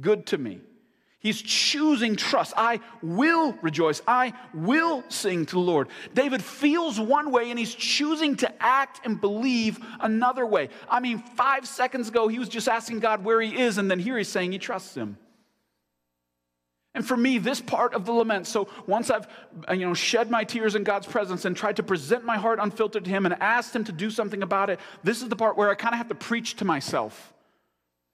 good 0.00 0.24
to 0.28 0.38
me. 0.38 0.62
He's 1.18 1.40
choosing 1.42 2.16
trust. 2.16 2.54
I 2.56 2.80
will 3.02 3.52
rejoice. 3.60 4.00
I 4.08 4.32
will 4.54 5.04
sing 5.10 5.44
to 5.44 5.54
the 5.54 5.60
Lord. 5.60 5.88
David 6.14 6.42
feels 6.42 6.98
one 6.98 7.30
way 7.30 7.50
and 7.50 7.58
he's 7.58 7.74
choosing 7.74 8.36
to 8.36 8.62
act 8.62 9.00
and 9.04 9.20
believe 9.20 9.78
another 10.00 10.46
way. 10.46 10.70
I 10.88 11.00
mean, 11.00 11.18
five 11.18 11.68
seconds 11.68 12.08
ago, 12.08 12.28
he 12.28 12.38
was 12.38 12.48
just 12.48 12.68
asking 12.68 13.00
God 13.00 13.22
where 13.22 13.40
he 13.40 13.58
is, 13.58 13.76
and 13.76 13.90
then 13.90 13.98
here 13.98 14.16
he's 14.16 14.28
saying 14.28 14.52
he 14.52 14.58
trusts 14.58 14.94
him. 14.94 15.18
And 16.94 17.06
for 17.06 17.16
me, 17.16 17.38
this 17.38 17.60
part 17.60 17.92
of 17.92 18.06
the 18.06 18.12
lament, 18.12 18.46
so 18.46 18.68
once 18.86 19.10
I've 19.10 19.26
uh, 19.68 19.72
you 19.72 19.84
know, 19.84 19.94
shed 19.94 20.30
my 20.30 20.44
tears 20.44 20.76
in 20.76 20.84
God's 20.84 21.08
presence 21.08 21.44
and 21.44 21.56
tried 21.56 21.76
to 21.76 21.82
present 21.82 22.24
my 22.24 22.36
heart 22.36 22.60
unfiltered 22.62 23.04
to 23.04 23.10
Him 23.10 23.26
and 23.26 23.34
asked 23.40 23.74
Him 23.74 23.82
to 23.84 23.92
do 23.92 24.10
something 24.10 24.42
about 24.42 24.70
it, 24.70 24.78
this 25.02 25.20
is 25.20 25.28
the 25.28 25.36
part 25.36 25.56
where 25.56 25.70
I 25.70 25.74
kind 25.74 25.92
of 25.92 25.98
have 25.98 26.08
to 26.08 26.14
preach 26.14 26.56
to 26.56 26.64
myself. 26.64 27.32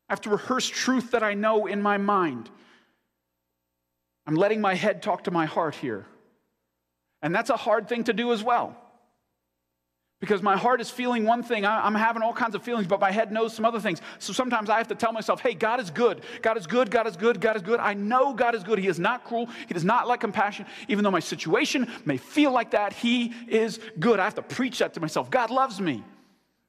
I 0.09 0.13
have 0.13 0.23
to 0.23 0.31
rehearse 0.31 0.67
truth 0.67 1.11
that 1.11 1.23
I 1.23 1.35
know 1.35 1.67
in 1.67 1.83
my 1.83 1.99
mind. 1.99 2.49
I'm 4.27 4.35
letting 4.35 4.61
my 4.63 4.75
head 4.75 5.03
talk 5.03 5.25
to 5.25 5.31
my 5.31 5.45
heart 5.45 5.75
here. 5.75 6.07
And 7.23 7.35
that's 7.35 7.51
a 7.51 7.57
hard 7.57 7.87
thing 7.89 8.05
to 8.05 8.15
do 8.15 8.33
as 8.33 8.43
well. 8.43 8.77
Because 10.21 10.43
my 10.43 10.55
heart 10.55 10.83
is 10.83 10.91
feeling 10.91 11.25
one 11.25 11.43
thing, 11.43 11.65
I'm 11.65 11.95
having 11.95 12.23
all 12.23 12.35
kinds 12.35 12.55
of 12.55 12.63
feelings, 12.63 12.87
but 12.87 13.01
my 13.01 13.11
head 13.11 13.33
knows 13.33 13.55
some 13.55 13.65
other 13.65 13.81
things. 13.81 14.03
So 14.19 14.35
sometimes 14.35 14.69
I 14.69 14.77
have 14.77 14.89
to 14.89 14.95
tell 14.95 15.13
myself, 15.13 15.41
hey, 15.41 15.55
God 15.55 15.81
is 15.81 15.89
good. 15.89 16.21
God 16.43 16.59
is 16.59 16.67
good. 16.67 16.91
God 16.91 17.07
is 17.07 17.17
good. 17.17 17.41
God 17.41 17.57
is 17.57 17.63
good. 17.63 17.81
I 17.81 17.95
know 17.95 18.35
God 18.35 18.55
is 18.55 18.63
good. 18.63 18.79
He 18.79 18.87
is 18.87 18.99
not 18.99 19.25
cruel. 19.25 19.49
He 19.67 19.73
does 19.73 19.85
not 19.85 20.07
lack 20.07 20.21
compassion. 20.21 20.67
Even 20.89 21.05
though 21.05 21.11
my 21.11 21.21
situation 21.21 21.91
may 22.05 22.19
feel 22.19 22.53
like 22.53 22.73
that, 22.73 22.93
He 22.93 23.33
is 23.49 23.81
good. 23.99 24.21
I 24.21 24.25
have 24.25 24.35
to 24.35 24.43
preach 24.43 24.81
that 24.81 24.93
to 24.93 25.01
myself. 25.01 25.31
God 25.31 25.51
loves 25.51 25.81
me. 25.81 26.05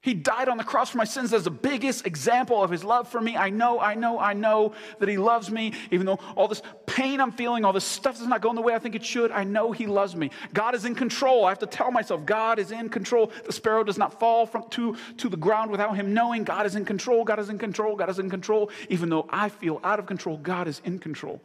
He 0.04 0.16
died 0.16 0.50
on 0.50 0.58
the 0.58 0.64
cross 0.64 0.90
for 0.90 0.98
my 0.98 1.04
sins 1.04 1.32
as 1.32 1.44
the 1.44 1.52
biggest 1.52 2.08
example 2.08 2.64
of 2.64 2.72
his 2.72 2.84
love 2.84 3.08
for 3.08 3.22
me. 3.22 3.38
I 3.38 3.52
know, 3.52 3.80
I 3.80 3.94
know, 3.94 4.18
I 4.18 4.34
know 4.34 4.74
that 4.98 5.08
he 5.08 5.18
loves 5.18 5.52
me. 5.52 5.74
Even 5.92 6.08
though 6.08 6.18
all 6.36 6.48
this 6.48 6.64
pain 6.88 7.22
I'm 7.22 7.32
feeling, 7.32 7.64
all 7.64 7.72
this 7.72 7.86
stuff 7.86 8.20
is 8.20 8.26
not 8.26 8.42
going 8.42 8.56
the 8.56 8.64
way 8.64 8.74
I 8.74 8.80
think 8.80 8.96
it 8.96 9.06
should, 9.06 9.30
I 9.32 9.44
know 9.44 9.72
he 9.72 9.86
loves 9.86 10.16
me. 10.16 10.32
God 10.56 10.74
is 10.74 10.86
in 10.86 10.96
control. 10.96 11.46
I 11.46 11.50
have 11.50 11.60
to 11.60 11.68
tell 11.68 11.92
myself, 11.92 12.26
God 12.26 12.58
is 12.58 12.72
in 12.72 12.90
control. 12.90 13.32
The 13.46 13.54
sparrow 13.54 13.84
does 13.84 14.00
not 14.00 14.20
fall 14.20 14.48
from, 14.48 14.68
to, 14.72 14.98
to 15.18 15.30
the 15.30 15.38
ground 15.38 15.70
without 15.70 15.96
him 15.96 16.16
knowing 16.16 16.46
God 16.46 16.66
is 16.66 16.76
in 16.76 16.84
control. 16.84 17.24
God 17.24 17.38
is 17.38 17.50
in 17.50 17.60
control. 17.60 17.96
God 17.96 18.10
is 18.10 18.18
in 18.18 18.30
control. 18.32 18.72
Even 18.90 19.10
though 19.10 19.28
I 19.30 19.50
feel 19.50 19.80
out 19.84 20.00
of 20.00 20.08
control, 20.08 20.38
God 20.38 20.68
is 20.68 20.82
in 20.84 20.98
control. 20.98 21.40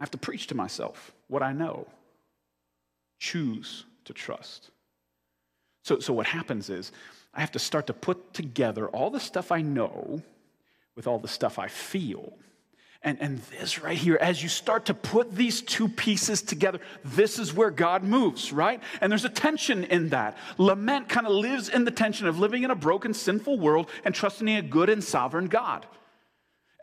I 0.00 0.02
have 0.02 0.10
to 0.10 0.18
preach 0.18 0.48
to 0.48 0.54
myself 0.54 1.14
what 1.28 1.42
I 1.42 1.54
know. 1.54 1.86
Choose 3.20 3.86
to 4.04 4.12
trust. 4.12 4.70
So, 5.84 6.00
so 6.00 6.12
what 6.14 6.26
happens 6.26 6.70
is 6.70 6.90
I 7.34 7.40
have 7.40 7.52
to 7.52 7.58
start 7.58 7.86
to 7.88 7.92
put 7.92 8.32
together 8.32 8.88
all 8.88 9.10
the 9.10 9.20
stuff 9.20 9.52
I 9.52 9.60
know 9.60 10.22
with 10.96 11.06
all 11.06 11.18
the 11.18 11.28
stuff 11.28 11.58
I 11.58 11.68
feel. 11.68 12.32
And, 13.02 13.20
and 13.20 13.38
this 13.58 13.82
right 13.82 13.98
here, 13.98 14.16
as 14.18 14.42
you 14.42 14.48
start 14.48 14.86
to 14.86 14.94
put 14.94 15.34
these 15.34 15.60
two 15.60 15.90
pieces 15.90 16.40
together, 16.40 16.80
this 17.04 17.38
is 17.38 17.52
where 17.52 17.70
God 17.70 18.02
moves, 18.02 18.50
right? 18.50 18.80
And 19.02 19.12
there's 19.12 19.26
a 19.26 19.28
tension 19.30 19.84
in 19.84 20.08
that. 20.08 20.38
Lament 20.56 21.10
kind 21.10 21.26
of 21.26 21.34
lives 21.34 21.68
in 21.68 21.84
the 21.84 21.90
tension 21.90 22.26
of 22.26 22.38
living 22.38 22.62
in 22.62 22.70
a 22.70 22.74
broken, 22.74 23.12
sinful 23.12 23.58
world 23.58 23.90
and 24.06 24.14
trusting 24.14 24.48
in 24.48 24.64
a 24.64 24.66
good 24.66 24.88
and 24.88 25.04
sovereign 25.04 25.48
God. 25.48 25.84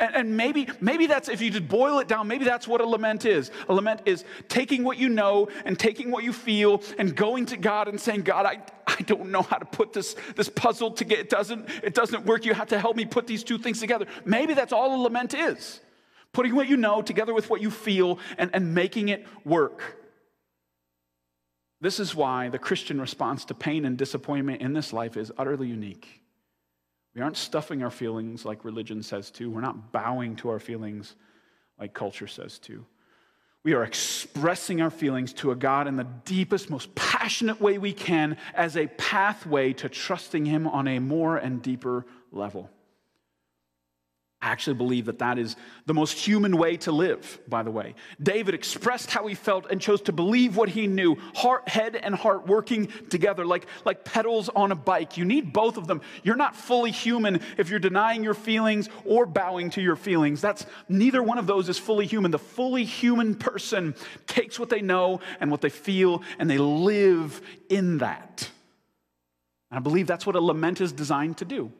And, 0.01 0.15
and, 0.15 0.35
maybe, 0.35 0.67
maybe 0.81 1.05
that's, 1.05 1.29
if 1.29 1.41
you 1.41 1.51
just 1.51 1.67
boil 1.67 1.99
it 1.99 2.07
down, 2.07 2.27
maybe 2.27 2.43
that's 2.43 2.67
what 2.67 2.81
a 2.81 2.85
lament 2.85 3.23
is. 3.23 3.51
A 3.69 3.73
lament 3.73 4.01
is 4.05 4.25
taking 4.49 4.83
what 4.83 4.97
you 4.97 5.09
know 5.09 5.47
and 5.63 5.77
taking 5.77 6.09
what 6.09 6.23
you 6.23 6.33
feel 6.33 6.81
and 6.97 7.15
going 7.15 7.45
to 7.45 7.57
God 7.57 7.87
and 7.87 8.01
saying, 8.01 8.23
God, 8.23 8.47
I, 8.47 8.61
I 8.87 9.03
don't 9.03 9.29
know 9.29 9.43
how 9.43 9.57
to 9.57 9.65
put 9.65 9.93
this, 9.93 10.15
this 10.35 10.49
puzzle 10.49 10.89
together. 10.89 11.21
It 11.21 11.29
doesn't, 11.29 11.69
it 11.83 11.93
doesn't 11.93 12.25
work. 12.25 12.45
You 12.45 12.55
have 12.55 12.69
to 12.69 12.79
help 12.79 12.95
me 12.95 13.05
put 13.05 13.27
these 13.27 13.43
two 13.43 13.59
things 13.59 13.79
together. 13.79 14.07
Maybe 14.25 14.55
that's 14.55 14.73
all 14.73 14.95
a 14.95 14.99
lament 14.99 15.35
is. 15.35 15.79
Putting 16.33 16.55
what 16.55 16.67
you 16.67 16.77
know 16.77 17.03
together 17.03 17.35
with 17.35 17.51
what 17.51 17.61
you 17.61 17.69
feel 17.69 18.17
and, 18.39 18.49
and 18.53 18.73
making 18.73 19.09
it 19.09 19.27
work. 19.45 19.99
This 21.79 21.99
is 21.99 22.15
why 22.15 22.49
the 22.49 22.59
Christian 22.59 22.99
response 22.99 23.45
to 23.45 23.53
pain 23.53 23.85
and 23.85 23.99
disappointment 23.99 24.63
in 24.63 24.73
this 24.73 24.93
life 24.93 25.15
is 25.15 25.31
utterly 25.37 25.67
unique. 25.67 26.20
We 27.13 27.21
aren't 27.21 27.37
stuffing 27.37 27.83
our 27.83 27.91
feelings 27.91 28.45
like 28.45 28.63
religion 28.63 29.03
says 29.03 29.31
to. 29.31 29.49
We're 29.49 29.61
not 29.61 29.91
bowing 29.91 30.35
to 30.37 30.49
our 30.49 30.59
feelings 30.59 31.15
like 31.79 31.93
culture 31.93 32.27
says 32.27 32.59
to. 32.59 32.85
We 33.63 33.73
are 33.73 33.83
expressing 33.83 34.81
our 34.81 34.89
feelings 34.89 35.33
to 35.33 35.51
a 35.51 35.55
God 35.55 35.87
in 35.87 35.95
the 35.95 36.07
deepest, 36.25 36.69
most 36.69 36.93
passionate 36.95 37.61
way 37.61 37.77
we 37.77 37.93
can 37.93 38.37
as 38.55 38.75
a 38.75 38.87
pathway 38.87 39.73
to 39.73 39.89
trusting 39.89 40.45
Him 40.45 40.67
on 40.67 40.87
a 40.87 40.99
more 40.99 41.37
and 41.37 41.61
deeper 41.61 42.05
level. 42.31 42.69
I 44.43 44.49
actually 44.49 44.73
believe 44.73 45.05
that 45.05 45.19
that 45.19 45.37
is 45.37 45.55
the 45.85 45.93
most 45.93 46.17
human 46.17 46.57
way 46.57 46.75
to 46.77 46.91
live, 46.91 47.39
by 47.47 47.61
the 47.61 47.69
way. 47.69 47.93
David 48.21 48.55
expressed 48.55 49.11
how 49.11 49.27
he 49.27 49.35
felt 49.35 49.69
and 49.69 49.79
chose 49.79 50.01
to 50.03 50.11
believe 50.11 50.57
what 50.57 50.69
he 50.69 50.87
knew, 50.87 51.15
heart, 51.35 51.69
head 51.69 51.95
and 51.95 52.15
heart 52.15 52.47
working 52.47 52.87
together 53.09 53.45
like, 53.45 53.67
like 53.85 54.03
pedals 54.03 54.49
on 54.49 54.71
a 54.71 54.75
bike. 54.75 55.15
You 55.15 55.25
need 55.25 55.53
both 55.53 55.77
of 55.77 55.85
them. 55.85 56.01
You're 56.23 56.35
not 56.35 56.55
fully 56.55 56.89
human 56.89 57.41
if 57.59 57.69
you're 57.69 57.79
denying 57.79 58.23
your 58.23 58.33
feelings 58.33 58.89
or 59.05 59.27
bowing 59.27 59.69
to 59.71 59.81
your 59.81 59.95
feelings. 59.95 60.41
That's 60.41 60.65
neither 60.89 61.21
one 61.21 61.37
of 61.37 61.45
those 61.45 61.69
is 61.69 61.77
fully 61.77 62.07
human. 62.07 62.31
The 62.31 62.39
fully 62.39 62.83
human 62.83 63.35
person 63.35 63.93
takes 64.25 64.57
what 64.57 64.69
they 64.69 64.81
know 64.81 65.21
and 65.39 65.51
what 65.51 65.61
they 65.61 65.69
feel 65.69 66.23
and 66.39 66.49
they 66.49 66.57
live 66.57 67.39
in 67.69 67.99
that. 67.99 68.49
And 69.69 69.77
I 69.77 69.81
believe 69.81 70.07
that's 70.07 70.25
what 70.25 70.35
a 70.35 70.41
lament 70.41 70.81
is 70.81 70.91
designed 70.91 71.37
to 71.37 71.45
do 71.45 71.71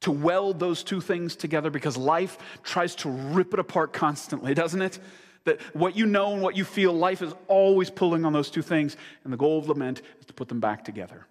to 0.00 0.10
weld 0.10 0.58
those 0.58 0.82
two 0.82 1.00
things 1.00 1.36
together 1.36 1.70
because 1.70 1.96
life 1.96 2.38
tries 2.62 2.94
to 2.96 3.08
rip 3.08 3.52
it 3.54 3.60
apart 3.60 3.92
constantly, 3.92 4.54
doesn't 4.54 4.82
it? 4.82 4.98
That 5.44 5.60
what 5.74 5.96
you 5.96 6.06
know 6.06 6.32
and 6.32 6.42
what 6.42 6.56
you 6.56 6.64
feel, 6.64 6.92
life 6.92 7.22
is 7.22 7.32
always 7.48 7.88
pulling 7.88 8.24
on 8.24 8.32
those 8.32 8.50
two 8.50 8.62
things, 8.62 8.96
and 9.24 9.32
the 9.32 9.36
goal 9.36 9.58
of 9.58 9.68
lament 9.68 10.02
is 10.20 10.26
to 10.26 10.32
put 10.32 10.48
them 10.48 10.60
back 10.60 10.84
together. 10.84 11.26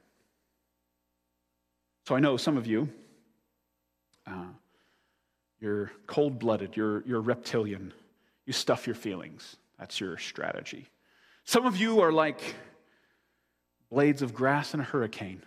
So 2.07 2.15
I 2.15 2.19
know 2.19 2.37
some 2.37 2.55
of 2.55 2.65
you, 2.65 2.89
uh, 4.27 4.45
you're 5.59 5.91
cold 6.07 6.39
blooded, 6.39 6.77
you're, 6.77 7.03
you're 7.05 7.21
reptilian, 7.21 7.93
you 8.45 8.53
stuff 8.53 8.87
your 8.87 8.95
feelings. 8.95 9.57
That's 9.79 9.99
your 9.99 10.17
strategy. 10.17 10.87
Some 11.43 11.65
of 11.65 11.77
you 11.77 12.01
are 12.01 12.11
like 12.11 12.55
blades 13.89 14.21
of 14.21 14.33
grass 14.33 14.73
in 14.73 14.79
a 14.79 14.83
hurricane 14.83 15.41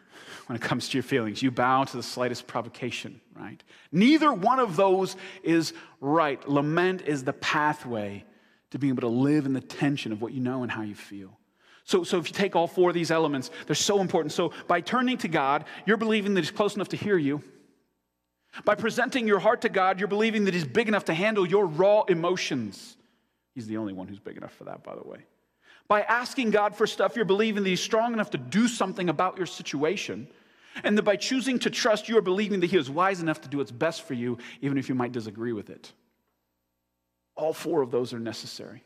when 0.47 0.57
it 0.57 0.63
comes 0.63 0.89
to 0.89 0.97
your 0.97 1.03
feelings. 1.03 1.43
You 1.43 1.51
bow 1.51 1.85
to 1.85 1.97
the 1.97 2.03
slightest 2.03 2.47
provocation, 2.47 3.21
right? 3.35 3.63
Neither 3.93 4.33
one 4.33 4.59
of 4.59 4.77
those 4.77 5.17
is 5.43 5.73
right. 6.01 6.47
Lament 6.49 7.03
is 7.03 7.25
the 7.25 7.33
pathway 7.33 8.25
to 8.71 8.79
being 8.79 8.93
able 8.93 9.03
to 9.03 9.09
live 9.09 9.47
in 9.47 9.53
the 9.53 9.61
tension 9.61 10.13
of 10.13 10.21
what 10.21 10.33
you 10.33 10.41
know 10.41 10.63
and 10.63 10.71
how 10.71 10.83
you 10.83 10.95
feel. 10.95 11.39
So, 11.85 12.05
so 12.05 12.19
if 12.19 12.29
you 12.29 12.35
take 12.35 12.55
all 12.55 12.67
four 12.67 12.91
of 12.91 12.95
these 12.95 13.11
elements, 13.11 13.51
they're 13.67 13.75
so 13.75 14.01
important. 14.01 14.33
So 14.33 14.53
by 14.67 14.83
turning 14.83 15.17
to 15.19 15.29
God, 15.29 15.65
you're 15.87 15.97
believing 15.97 16.35
that 16.35 16.43
He's 16.43 16.51
close 16.51 16.75
enough 16.75 16.91
to 16.91 16.97
hear 16.97 17.17
you. 17.17 17.43
By 18.65 18.75
presenting 18.75 19.27
your 19.27 19.39
heart 19.39 19.63
to 19.63 19.69
God, 19.69 19.99
you're 19.99 20.09
believing 20.09 20.45
that 20.45 20.55
He's 20.55 20.67
big 20.67 20.89
enough 20.89 21.07
to 21.07 21.15
handle 21.15 21.47
your 21.47 21.67
raw 21.67 22.03
emotions. 22.03 22.97
He's 23.55 23.67
the 23.67 23.79
only 23.79 23.95
one 23.95 24.07
who's 24.07 24.21
big 24.21 24.37
enough 24.37 24.53
for 24.53 24.65
that, 24.65 24.85
by 24.85 24.95
the 24.95 25.03
way. 25.03 25.21
By 25.89 26.03
asking 26.03 26.51
God 26.51 26.77
for 26.77 26.87
stuff, 26.87 27.17
you're 27.17 27.25
believing 27.25 27.63
that 27.63 27.69
He's 27.69 27.81
strong 27.81 28.13
enough 28.13 28.31
to 28.31 28.39
do 28.39 28.69
something 28.69 29.09
about 29.09 29.39
your 29.39 29.47
situation. 29.47 30.29
And 30.85 30.97
that 30.97 31.03
by 31.03 31.17
choosing 31.17 31.59
to 31.61 31.71
trust, 31.71 32.09
you 32.09 32.19
are 32.19 32.23
believing 32.23 32.61
that 32.61 32.67
He 32.71 32.77
is 32.77 32.91
wise 32.91 33.21
enough 33.21 33.41
to 33.41 33.49
do 33.49 33.59
what's 33.59 33.73
best 33.73 34.03
for 34.03 34.15
you, 34.15 34.39
even 34.61 34.79
if 34.79 34.89
you 34.89 34.95
might 34.95 35.13
disagree 35.13 35.53
with 35.53 35.71
it. 35.71 35.93
All 37.35 37.53
four 37.53 37.83
of 37.83 37.91
those 37.91 38.13
are 38.13 38.19
necessary. 38.19 38.85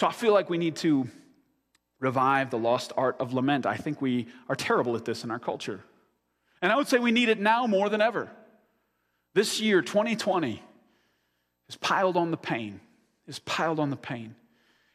So 0.00 0.06
I 0.08 0.12
feel 0.12 0.32
like 0.32 0.50
we 0.50 0.58
need 0.58 0.76
to 0.76 1.06
revive 2.00 2.50
the 2.50 2.58
lost 2.58 2.92
art 2.96 3.16
of 3.20 3.32
lament. 3.32 3.64
I 3.64 3.76
think 3.76 4.02
we 4.02 4.26
are 4.48 4.56
terrible 4.56 4.96
at 4.96 5.04
this 5.04 5.22
in 5.22 5.30
our 5.30 5.38
culture. 5.38 5.80
And 6.60 6.72
I 6.72 6.76
would 6.76 6.88
say 6.88 6.98
we 6.98 7.12
need 7.12 7.28
it 7.28 7.38
now 7.38 7.66
more 7.68 7.88
than 7.88 8.00
ever. 8.00 8.28
This 9.34 9.60
year, 9.60 9.80
2020, 9.80 10.60
is 11.68 11.76
piled 11.76 12.16
on 12.16 12.32
the 12.32 12.36
pain, 12.36 12.80
is 13.28 13.38
piled 13.38 13.78
on 13.78 13.90
the 13.90 13.96
pain. 13.96 14.34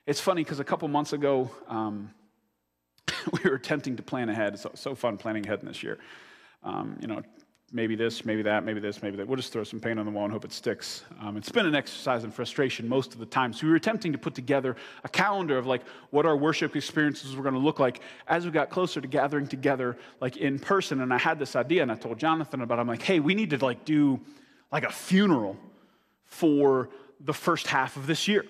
It's 0.07 0.21
funny 0.21 0.41
because 0.41 0.61
a 0.61 0.63
couple 0.63 0.87
months 0.87 1.11
ago, 1.11 1.51
um, 1.67 2.13
we 3.33 3.49
were 3.49 3.57
attempting 3.57 3.97
to 3.97 4.03
plan 4.03 4.29
ahead. 4.29 4.53
It's 4.53 4.65
so, 4.75 4.95
fun 4.95 5.17
planning 5.17 5.45
ahead 5.45 5.59
this 5.61 5.83
year. 5.83 5.97
Um, 6.63 6.97
you 7.01 7.07
know, 7.07 7.21
maybe 7.73 7.97
this, 7.97 8.23
maybe 8.23 8.41
that, 8.43 8.63
maybe 8.63 8.79
this, 8.79 9.03
maybe 9.03 9.17
that. 9.17 9.27
We'll 9.27 9.35
just 9.35 9.51
throw 9.51 9.65
some 9.65 9.81
paint 9.81 9.99
on 9.99 10.05
the 10.05 10.11
wall 10.11 10.23
and 10.23 10.31
hope 10.31 10.45
it 10.45 10.53
sticks. 10.53 11.03
Um, 11.21 11.35
it's 11.35 11.51
been 11.51 11.65
an 11.65 11.75
exercise 11.75 12.23
in 12.23 12.31
frustration 12.31 12.87
most 12.87 13.11
of 13.11 13.19
the 13.19 13.25
time. 13.25 13.51
So 13.51 13.65
we 13.65 13.71
were 13.71 13.75
attempting 13.75 14.13
to 14.13 14.17
put 14.17 14.33
together 14.33 14.77
a 15.03 15.09
calendar 15.09 15.57
of 15.57 15.67
like 15.67 15.81
what 16.11 16.25
our 16.25 16.37
worship 16.37 16.77
experiences 16.77 17.35
were 17.35 17.43
going 17.43 17.55
to 17.55 17.59
look 17.59 17.81
like 17.81 17.99
as 18.29 18.45
we 18.45 18.51
got 18.51 18.69
closer 18.69 19.01
to 19.01 19.07
gathering 19.09 19.45
together, 19.45 19.97
like 20.21 20.37
in 20.37 20.57
person. 20.57 21.01
And 21.01 21.13
I 21.13 21.17
had 21.17 21.37
this 21.37 21.57
idea, 21.57 21.81
and 21.81 21.91
I 21.91 21.95
told 21.95 22.17
Jonathan 22.17 22.61
about. 22.61 22.77
It. 22.77 22.81
I'm 22.81 22.87
like, 22.87 23.01
hey, 23.01 23.19
we 23.19 23.35
need 23.35 23.49
to 23.49 23.57
like 23.57 23.83
do 23.83 24.21
like 24.71 24.85
a 24.85 24.91
funeral 24.91 25.57
for 26.23 26.87
the 27.19 27.33
first 27.33 27.67
half 27.67 27.97
of 27.97 28.07
this 28.07 28.29
year. 28.29 28.45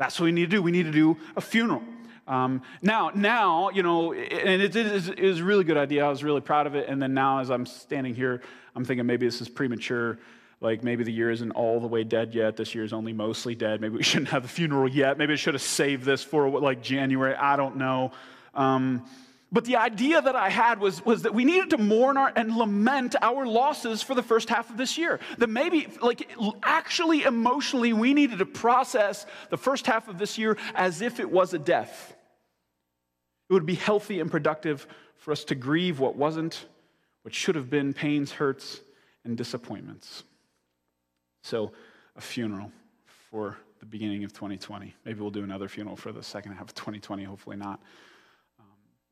That's 0.00 0.18
what 0.18 0.24
we 0.24 0.32
need 0.32 0.48
to 0.48 0.56
do. 0.56 0.62
We 0.62 0.70
need 0.72 0.86
to 0.86 0.90
do 0.90 1.18
a 1.36 1.42
funeral. 1.42 1.82
Um, 2.26 2.62
now, 2.80 3.10
now, 3.14 3.68
you 3.68 3.82
know, 3.82 4.14
and 4.14 4.62
it, 4.62 4.74
is, 4.74 5.10
it 5.10 5.20
was 5.20 5.40
a 5.40 5.44
really 5.44 5.62
good 5.62 5.76
idea. 5.76 6.06
I 6.06 6.08
was 6.08 6.24
really 6.24 6.40
proud 6.40 6.66
of 6.66 6.74
it. 6.74 6.88
And 6.88 7.02
then 7.02 7.12
now, 7.12 7.40
as 7.40 7.50
I'm 7.50 7.66
standing 7.66 8.14
here, 8.14 8.40
I'm 8.74 8.82
thinking 8.82 9.04
maybe 9.04 9.26
this 9.26 9.42
is 9.42 9.50
premature. 9.50 10.18
Like 10.62 10.82
maybe 10.82 11.04
the 11.04 11.12
year 11.12 11.30
isn't 11.30 11.50
all 11.50 11.80
the 11.80 11.86
way 11.86 12.02
dead 12.02 12.34
yet. 12.34 12.56
This 12.56 12.74
year 12.74 12.82
is 12.82 12.94
only 12.94 13.12
mostly 13.12 13.54
dead. 13.54 13.82
Maybe 13.82 13.98
we 13.98 14.02
shouldn't 14.10 14.30
have 14.30 14.42
the 14.42 14.48
funeral 14.48 14.88
yet. 14.88 15.18
Maybe 15.18 15.34
I 15.34 15.36
should 15.36 15.52
have 15.52 15.62
saved 15.62 16.06
this 16.06 16.24
for 16.24 16.48
like 16.48 16.80
January. 16.80 17.34
I 17.34 17.56
don't 17.56 17.76
know. 17.76 18.12
Um, 18.54 19.04
but 19.52 19.64
the 19.64 19.76
idea 19.76 20.22
that 20.22 20.36
I 20.36 20.48
had 20.48 20.78
was, 20.78 21.04
was 21.04 21.22
that 21.22 21.34
we 21.34 21.44
needed 21.44 21.70
to 21.70 21.78
mourn 21.78 22.16
our, 22.16 22.32
and 22.36 22.56
lament 22.56 23.16
our 23.20 23.46
losses 23.46 24.00
for 24.00 24.14
the 24.14 24.22
first 24.22 24.48
half 24.48 24.70
of 24.70 24.76
this 24.76 24.96
year. 24.96 25.18
That 25.38 25.48
maybe, 25.48 25.88
like, 26.00 26.30
actually 26.62 27.24
emotionally, 27.24 27.92
we 27.92 28.14
needed 28.14 28.38
to 28.38 28.46
process 28.46 29.26
the 29.48 29.56
first 29.56 29.86
half 29.86 30.08
of 30.08 30.18
this 30.18 30.38
year 30.38 30.56
as 30.74 31.02
if 31.02 31.18
it 31.18 31.30
was 31.30 31.52
a 31.52 31.58
death. 31.58 32.14
It 33.48 33.52
would 33.52 33.66
be 33.66 33.74
healthy 33.74 34.20
and 34.20 34.30
productive 34.30 34.86
for 35.16 35.32
us 35.32 35.42
to 35.44 35.56
grieve 35.56 35.98
what 35.98 36.14
wasn't, 36.14 36.66
what 37.22 37.34
should 37.34 37.56
have 37.56 37.68
been 37.68 37.92
pains, 37.92 38.30
hurts, 38.30 38.80
and 39.24 39.36
disappointments. 39.36 40.22
So, 41.42 41.72
a 42.14 42.20
funeral 42.20 42.70
for 43.30 43.56
the 43.80 43.86
beginning 43.86 44.22
of 44.22 44.32
2020. 44.32 44.94
Maybe 45.04 45.20
we'll 45.20 45.30
do 45.30 45.42
another 45.42 45.68
funeral 45.68 45.96
for 45.96 46.12
the 46.12 46.22
second 46.22 46.52
half 46.52 46.68
of 46.68 46.74
2020, 46.74 47.24
hopefully 47.24 47.56
not. 47.56 47.80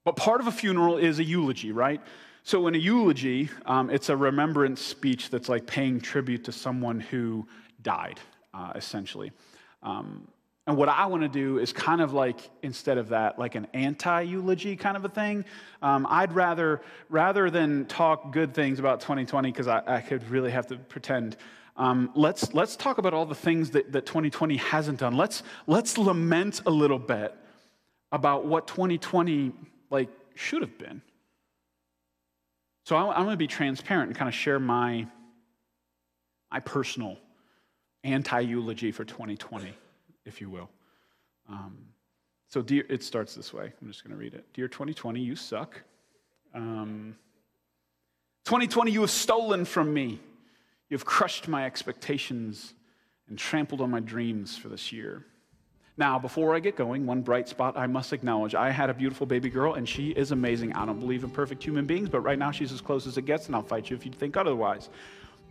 But 0.08 0.16
part 0.16 0.40
of 0.40 0.46
a 0.46 0.52
funeral 0.52 0.96
is 0.96 1.18
a 1.18 1.22
eulogy, 1.22 1.70
right? 1.70 2.00
So, 2.42 2.66
in 2.66 2.74
a 2.74 2.78
eulogy, 2.78 3.50
um, 3.66 3.90
it's 3.90 4.08
a 4.08 4.16
remembrance 4.16 4.80
speech 4.80 5.28
that's 5.28 5.50
like 5.50 5.66
paying 5.66 6.00
tribute 6.00 6.44
to 6.44 6.52
someone 6.52 6.98
who 6.98 7.46
died, 7.82 8.18
uh, 8.54 8.72
essentially. 8.74 9.32
Um, 9.82 10.26
and 10.66 10.78
what 10.78 10.88
I 10.88 11.04
want 11.04 11.24
to 11.24 11.28
do 11.28 11.58
is 11.58 11.74
kind 11.74 12.00
of 12.00 12.14
like, 12.14 12.38
instead 12.62 12.96
of 12.96 13.10
that, 13.10 13.38
like 13.38 13.54
an 13.54 13.66
anti 13.74 14.22
eulogy 14.22 14.76
kind 14.76 14.96
of 14.96 15.04
a 15.04 15.10
thing. 15.10 15.44
Um, 15.82 16.06
I'd 16.08 16.32
rather, 16.32 16.80
rather 17.10 17.50
than 17.50 17.84
talk 17.84 18.32
good 18.32 18.54
things 18.54 18.78
about 18.78 19.00
2020, 19.00 19.52
because 19.52 19.68
I, 19.68 19.82
I, 19.86 20.00
could 20.00 20.26
really 20.30 20.52
have 20.52 20.66
to 20.68 20.78
pretend, 20.78 21.36
um, 21.76 22.12
let's, 22.14 22.54
let's 22.54 22.76
talk 22.76 22.96
about 22.96 23.12
all 23.12 23.26
the 23.26 23.34
things 23.34 23.72
that, 23.72 23.92
that 23.92 24.06
2020 24.06 24.56
hasn't 24.56 25.00
done. 25.00 25.18
Let's, 25.18 25.42
let's 25.66 25.98
lament 25.98 26.62
a 26.64 26.70
little 26.70 26.98
bit 26.98 27.34
about 28.10 28.46
what 28.46 28.66
2020 28.68 29.52
like 29.90 30.09
should 30.35 30.62
have 30.62 30.79
been. 30.79 31.03
So 32.85 32.96
I'm, 32.96 33.24
going 33.24 33.31
to 33.31 33.37
be 33.37 33.46
transparent 33.46 34.09
and 34.09 34.16
kind 34.16 34.29
of 34.29 34.35
share 34.35 34.59
my, 34.59 35.07
my 36.51 36.61
personal 36.61 37.18
anti 38.03 38.40
eulogy 38.40 38.92
for 38.92 39.05
2020 39.05 39.74
if 40.29 40.40
you 40.40 40.51
will. 40.51 40.70
Um, 41.48 41.79
so, 42.48 42.62
dear, 42.62 42.85
it 42.88 43.03
starts 43.03 43.35
this 43.35 43.53
way. 43.53 43.72
I'm 43.81 43.88
just 43.88 44.05
going 44.05 44.12
to 44.12 44.20
read 44.20 44.35
it. 44.35 44.44
Dear 44.55 44.68
2020, 44.68 45.20
you 45.20 45.35
suck. 45.35 45.83
Um, 46.55 47.16
2020, 48.44 48.90
you 48.92 49.01
have 49.01 49.11
stolen 49.11 49.64
from 49.64 49.92
me. 49.92 50.20
You 50.88 50.96
have 50.96 51.05
crushed 51.05 51.48
my 51.48 51.66
expectations 51.66 52.74
and 53.29 53.38
trampled 53.38 53.81
on 53.81 53.90
my 53.90 54.01
dreams 54.01 54.57
for 54.57 54.68
this 54.68 54.92
year. 54.92 55.27
Now, 55.98 56.16
before 56.16 56.54
I 56.54 56.61
get 56.61 56.76
going, 56.76 57.06
one 57.06 57.22
bright 57.22 57.48
spot 57.48 57.76
I 57.76 57.88
must 57.88 58.12
acknowledge. 58.12 58.54
I 58.54 58.70
had 58.70 58.88
a 58.88 58.94
beautiful 58.94 59.26
baby 59.26 59.50
girl, 59.50 59.74
and 59.74 59.87
she 59.87 60.11
is 60.11 60.30
amazing. 60.30 60.72
I 60.74 60.87
don't 60.87 61.00
believe 61.00 61.24
in 61.24 61.30
perfect 61.30 61.62
human 61.62 61.87
beings, 61.87 62.08
but 62.08 62.20
right 62.20 62.38
now 62.38 62.52
she's 62.52 62.70
as 62.70 62.80
close 62.80 63.08
as 63.08 63.18
it 63.18 63.22
gets, 63.22 63.46
and 63.46 63.56
I'll 63.56 63.64
fight 63.64 63.90
you 63.90 63.96
if 63.96 64.06
you 64.06 64.12
think 64.12 64.37
otherwise. 64.37 64.90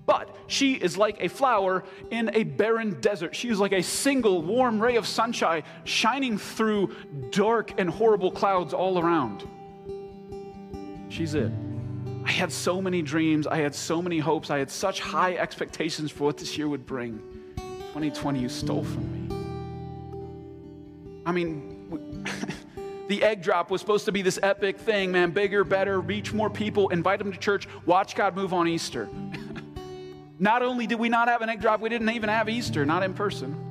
But 0.06 0.34
she 0.48 0.76
is 0.76 0.98
like 0.98 1.18
a 1.20 1.28
flower 1.28 1.84
in 2.12 2.32
a 2.34 2.44
barren 2.44 2.98
desert. 3.02 3.36
She 3.36 3.50
is 3.50 3.60
like 3.60 3.74
a 3.74 3.84
single 3.84 4.42
warm 4.42 4.82
ray 4.82 4.96
of 4.96 5.06
sunshine 5.06 5.64
shining 5.84 6.38
through 6.38 6.96
dark 7.32 7.78
and 7.78 7.90
horrible 7.90 8.32
clouds 8.32 8.74
all 8.74 9.00
around. 9.00 9.46
She's 11.10 11.34
it. 11.34 11.52
I 12.24 12.32
had 12.32 12.54
so 12.54 12.82
many 12.82 13.02
dreams. 13.02 13.48
I 13.48 13.58
had 13.58 13.76
so 13.76 14.02
many 14.02 14.20
hopes. 14.20 14.50
I 14.50 14.60
had 14.60 14.72
such 14.72 15.02
high 15.02 15.36
expectations 15.36 16.10
for 16.10 16.24
what 16.24 16.38
this 16.38 16.58
year 16.58 16.70
would 16.70 16.86
bring. 16.86 17.20
2020, 17.58 18.40
you 18.40 18.48
stole 18.48 18.86
from 18.86 19.28
me. 19.28 19.37
I 21.28 21.34
mean, 21.34 22.24
the 23.10 23.22
egg 23.22 23.44
drop 23.44 23.70
was 23.70 23.82
supposed 23.82 24.06
to 24.06 24.14
be 24.14 24.22
this 24.22 24.40
epic 24.42 24.80
thing, 24.80 25.12
man. 25.12 25.32
Bigger, 25.32 25.66
better, 25.66 26.00
reach 26.00 26.32
more 26.32 26.50
people, 26.50 26.88
invite 26.88 27.20
them 27.20 27.34
to 27.34 27.38
church, 27.38 27.68
watch 27.86 28.16
God 28.16 28.34
move 28.34 28.54
on 28.54 28.66
Easter. 28.66 29.10
Not 30.40 30.62
only 30.62 30.88
did 30.88 31.00
we 31.00 31.10
not 31.10 31.28
have 31.28 31.42
an 31.42 31.50
egg 31.50 31.60
drop, 31.60 31.82
we 31.82 31.90
didn't 31.90 32.10
even 32.12 32.30
have 32.30 32.48
Easter, 32.48 32.86
not 32.86 33.04
in 33.04 33.14
person. 33.14 33.64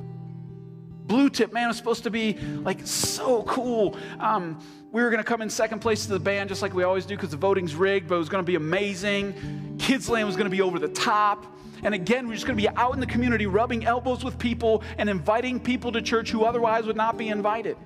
Blue 1.07 1.31
tip, 1.31 1.53
man, 1.53 1.69
was 1.69 1.77
supposed 1.77 2.03
to 2.03 2.11
be 2.11 2.35
like 2.63 2.85
so 2.85 3.45
cool. 3.45 3.97
Um, 4.19 4.59
we 4.91 5.01
were 5.01 5.09
going 5.09 5.23
to 5.23 5.29
come 5.29 5.41
in 5.41 5.49
second 5.49 5.79
place 5.79 6.05
to 6.07 6.13
the 6.13 6.19
band 6.19 6.49
just 6.49 6.61
like 6.61 6.75
we 6.75 6.83
always 6.83 7.07
do 7.07 7.15
because 7.15 7.31
the 7.31 7.37
voting's 7.37 7.77
rigged, 7.77 8.09
but 8.09 8.17
it 8.17 8.19
was 8.19 8.29
going 8.29 8.43
to 8.43 8.47
be 8.47 8.57
amazing. 8.57 9.77
Kids 9.79 10.11
Land 10.11 10.27
was 10.27 10.35
going 10.35 10.51
to 10.51 10.55
be 10.55 10.61
over 10.61 10.81
the 10.81 10.89
top. 10.89 11.56
And 11.83 11.95
again, 11.95 12.27
we're 12.27 12.35
just 12.35 12.47
going 12.47 12.57
to 12.59 12.63
be 12.63 12.69
out 12.77 12.95
in 12.95 13.01
the 13.01 13.07
community 13.07 13.47
rubbing 13.47 13.85
elbows 13.85 14.25
with 14.25 14.39
people 14.39 14.83
and 14.99 15.09
inviting 15.09 15.61
people 15.61 15.93
to 15.93 16.03
church 16.03 16.31
who 16.31 16.45
otherwise 16.45 16.87
would 16.87 16.97
not 16.97 17.19
be 17.19 17.29
invited. 17.29 17.77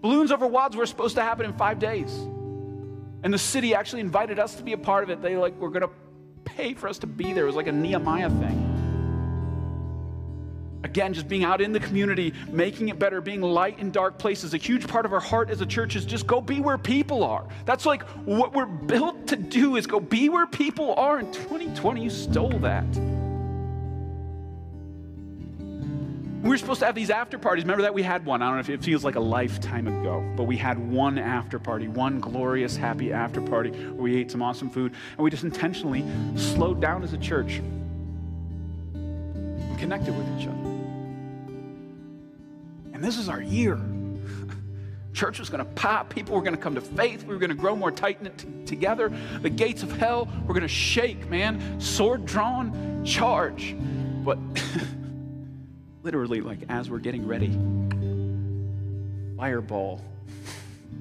Balloons 0.00 0.32
over 0.32 0.46
Wads 0.46 0.76
were 0.76 0.86
supposed 0.86 1.14
to 1.16 1.22
happen 1.22 1.46
in 1.46 1.52
five 1.52 1.78
days. 1.78 2.12
And 3.24 3.32
the 3.32 3.38
city 3.38 3.74
actually 3.74 4.00
invited 4.00 4.38
us 4.38 4.56
to 4.56 4.62
be 4.62 4.72
a 4.72 4.78
part 4.78 5.04
of 5.04 5.10
it. 5.10 5.22
They 5.22 5.36
like, 5.36 5.54
we're 5.60 5.68
going 5.68 5.82
to 5.82 5.90
pay 6.44 6.74
for 6.74 6.88
us 6.88 6.98
to 6.98 7.06
be 7.06 7.32
there. 7.32 7.44
It 7.44 7.46
was 7.46 7.56
like 7.56 7.68
a 7.68 7.72
Nehemiah 7.72 8.30
thing. 8.30 8.71
Again, 10.84 11.14
just 11.14 11.28
being 11.28 11.44
out 11.44 11.60
in 11.60 11.72
the 11.72 11.80
community, 11.80 12.34
making 12.48 12.88
it 12.88 12.98
better, 12.98 13.20
being 13.20 13.40
light 13.40 13.78
in 13.78 13.90
dark 13.90 14.18
places. 14.18 14.52
A 14.52 14.56
huge 14.56 14.88
part 14.88 15.06
of 15.06 15.12
our 15.12 15.20
heart 15.20 15.48
as 15.48 15.60
a 15.60 15.66
church 15.66 15.94
is 15.94 16.04
just 16.04 16.26
go 16.26 16.40
be 16.40 16.60
where 16.60 16.78
people 16.78 17.22
are. 17.22 17.46
That's 17.64 17.86
like 17.86 18.02
what 18.24 18.52
we're 18.52 18.66
built 18.66 19.28
to 19.28 19.36
do 19.36 19.76
is 19.76 19.86
go 19.86 20.00
be 20.00 20.28
where 20.28 20.46
people 20.46 20.94
are. 20.94 21.20
In 21.20 21.30
2020, 21.32 22.02
you 22.02 22.10
stole 22.10 22.58
that. 22.60 22.84
We 26.42 26.48
were 26.48 26.58
supposed 26.58 26.80
to 26.80 26.86
have 26.86 26.96
these 26.96 27.10
after 27.10 27.38
parties. 27.38 27.62
Remember 27.62 27.82
that 27.82 27.94
we 27.94 28.02
had 28.02 28.24
one. 28.24 28.42
I 28.42 28.46
don't 28.46 28.54
know 28.56 28.60
if 28.60 28.68
it 28.68 28.82
feels 28.82 29.04
like 29.04 29.14
a 29.14 29.20
lifetime 29.20 29.86
ago, 29.86 30.28
but 30.36 30.42
we 30.42 30.56
had 30.56 30.76
one 30.76 31.16
after 31.16 31.60
party, 31.60 31.86
one 31.86 32.18
glorious, 32.18 32.76
happy 32.76 33.12
after 33.12 33.40
party 33.40 33.70
where 33.70 33.92
we 33.92 34.16
ate 34.16 34.32
some 34.32 34.42
awesome 34.42 34.68
food, 34.68 34.92
and 35.12 35.20
we 35.20 35.30
just 35.30 35.44
intentionally 35.44 36.04
slowed 36.34 36.80
down 36.80 37.04
as 37.04 37.12
a 37.12 37.18
church 37.18 37.58
and 38.94 39.78
connected 39.78 40.18
with 40.18 40.26
each 40.40 40.48
other. 40.48 40.71
This 43.02 43.18
is 43.18 43.28
our 43.28 43.42
year. 43.42 43.80
Church 45.12 45.40
was 45.40 45.50
going 45.50 45.58
to 45.58 45.70
pop. 45.72 46.08
People 46.08 46.36
were 46.36 46.40
going 46.40 46.54
to 46.54 46.60
come 46.60 46.76
to 46.76 46.80
faith. 46.80 47.24
We 47.24 47.34
were 47.34 47.40
going 47.40 47.50
to 47.50 47.56
grow 47.56 47.74
more 47.74 47.90
tight 47.90 48.22
knit 48.22 48.46
together. 48.64 49.12
The 49.40 49.50
gates 49.50 49.82
of 49.82 49.90
hell 49.90 50.28
were 50.46 50.54
going 50.54 50.62
to 50.62 50.68
shake, 50.68 51.28
man. 51.28 51.80
Sword 51.80 52.24
drawn, 52.24 53.04
charge. 53.04 53.76
But 54.24 54.38
literally, 56.04 56.40
like 56.40 56.60
as 56.68 56.88
we're 56.88 57.00
getting 57.00 57.26
ready, 57.26 57.50
fireball 59.36 60.00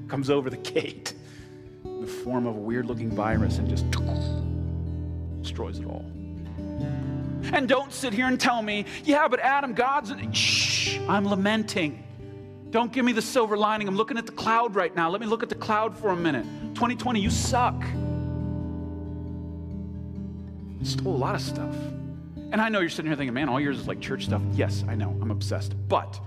comes 0.07 0.31
over 0.31 0.49
the 0.49 0.57
gate 0.57 1.13
in 1.85 2.01
the 2.01 2.07
form 2.07 2.47
of 2.47 2.55
a 2.55 2.59
weird 2.59 2.87
looking 2.87 3.11
virus 3.11 3.59
and 3.59 3.69
just 3.69 3.85
destroys 5.41 5.77
it 5.77 5.85
all. 5.85 6.05
And 7.53 7.67
don't 7.67 7.91
sit 7.91 8.13
here 8.13 8.27
and 8.27 8.39
tell 8.39 8.61
me, 8.61 8.85
yeah, 9.03 9.27
but 9.27 9.39
Adam, 9.39 9.73
God's. 9.73 10.13
Shh, 10.35 10.99
I'm 11.07 11.27
lamenting. 11.27 12.03
Don't 12.69 12.91
give 12.93 13.03
me 13.03 13.11
the 13.11 13.21
silver 13.21 13.57
lining. 13.57 13.87
I'm 13.87 13.97
looking 13.97 14.17
at 14.17 14.25
the 14.25 14.31
cloud 14.31 14.75
right 14.75 14.95
now. 14.95 15.09
Let 15.09 15.19
me 15.19 15.27
look 15.27 15.43
at 15.43 15.49
the 15.49 15.55
cloud 15.55 15.97
for 15.97 16.09
a 16.09 16.15
minute. 16.15 16.45
2020, 16.75 17.19
you 17.19 17.29
suck. 17.29 17.75
Stole 20.83 21.15
a 21.15 21.17
lot 21.17 21.35
of 21.35 21.41
stuff. 21.41 21.75
And 22.51 22.61
I 22.61 22.69
know 22.69 22.79
you're 22.79 22.89
sitting 22.89 23.09
here 23.09 23.17
thinking, 23.17 23.33
man, 23.33 23.49
all 23.49 23.59
yours 23.59 23.79
is 23.79 23.87
like 23.87 23.99
church 23.99 24.25
stuff. 24.25 24.41
Yes, 24.53 24.83
I 24.87 24.95
know. 24.95 25.17
I'm 25.21 25.31
obsessed. 25.31 25.73
But 25.87 26.19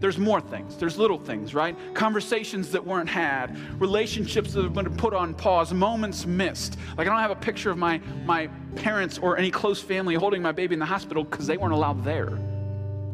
there's 0.00 0.18
more 0.18 0.40
things. 0.40 0.76
There's 0.76 0.96
little 0.96 1.18
things, 1.18 1.54
right? 1.54 1.76
Conversations 1.94 2.70
that 2.70 2.84
weren't 2.84 3.08
had, 3.08 3.58
relationships 3.80 4.52
that 4.52 4.62
have 4.62 4.74
been 4.74 4.96
put 4.96 5.12
on 5.12 5.34
pause, 5.34 5.72
moments 5.72 6.24
missed. 6.24 6.76
Like 6.96 7.06
I 7.06 7.10
don't 7.10 7.20
have 7.20 7.30
a 7.30 7.36
picture 7.36 7.70
of 7.70 7.78
my, 7.78 8.00
my 8.24 8.48
parents 8.76 9.18
or 9.18 9.36
any 9.36 9.50
close 9.50 9.80
family 9.80 10.14
holding 10.14 10.40
my 10.40 10.52
baby 10.52 10.74
in 10.74 10.78
the 10.78 10.86
hospital 10.86 11.24
because 11.24 11.46
they 11.46 11.56
weren't 11.56 11.72
allowed 11.72 12.04
there. 12.04 12.38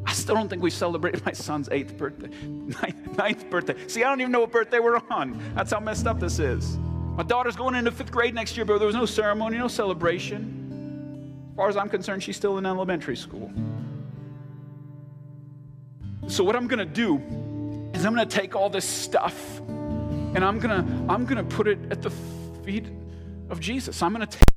I 0.06 0.12
still 0.12 0.34
don't 0.34 0.48
think 0.48 0.62
we 0.62 0.70
celebrated 0.70 1.24
my 1.24 1.32
son's 1.32 1.68
eighth 1.70 1.96
birthday, 1.96 2.28
ninth, 2.46 3.16
ninth 3.16 3.50
birthday. 3.50 3.74
See, 3.88 4.04
I 4.04 4.08
don't 4.08 4.20
even 4.20 4.32
know 4.32 4.40
what 4.40 4.52
birthday 4.52 4.78
we're 4.78 5.00
on. 5.10 5.40
That's 5.54 5.72
how 5.72 5.80
messed 5.80 6.06
up 6.06 6.20
this 6.20 6.38
is. 6.38 6.76
My 7.16 7.22
daughter's 7.22 7.56
going 7.56 7.74
into 7.74 7.90
fifth 7.90 8.10
grade 8.12 8.34
next 8.34 8.56
year, 8.56 8.66
but 8.66 8.78
there 8.78 8.86
was 8.86 8.96
no 8.96 9.06
ceremony, 9.06 9.56
no 9.56 9.68
celebration. 9.68 11.46
As 11.52 11.56
far 11.56 11.68
as 11.68 11.76
I'm 11.76 11.88
concerned, 11.88 12.22
she's 12.22 12.36
still 12.36 12.58
in 12.58 12.66
elementary 12.66 13.16
school. 13.16 13.50
So 16.26 16.42
what 16.42 16.56
I'm 16.56 16.66
gonna 16.66 16.84
do 16.84 17.16
is 17.92 18.04
I'm 18.04 18.14
gonna 18.14 18.26
take 18.26 18.56
all 18.56 18.70
this 18.70 18.84
stuff 18.84 19.60
and 19.60 20.44
I'm 20.44 20.58
gonna 20.58 20.84
I'm 21.08 21.26
gonna 21.26 21.44
put 21.44 21.68
it 21.68 21.78
at 21.90 22.02
the 22.02 22.10
feet 22.64 22.86
of 23.50 23.60
Jesus. 23.60 24.02
I'm 24.02 24.12
gonna 24.12 24.26
take 24.26 24.53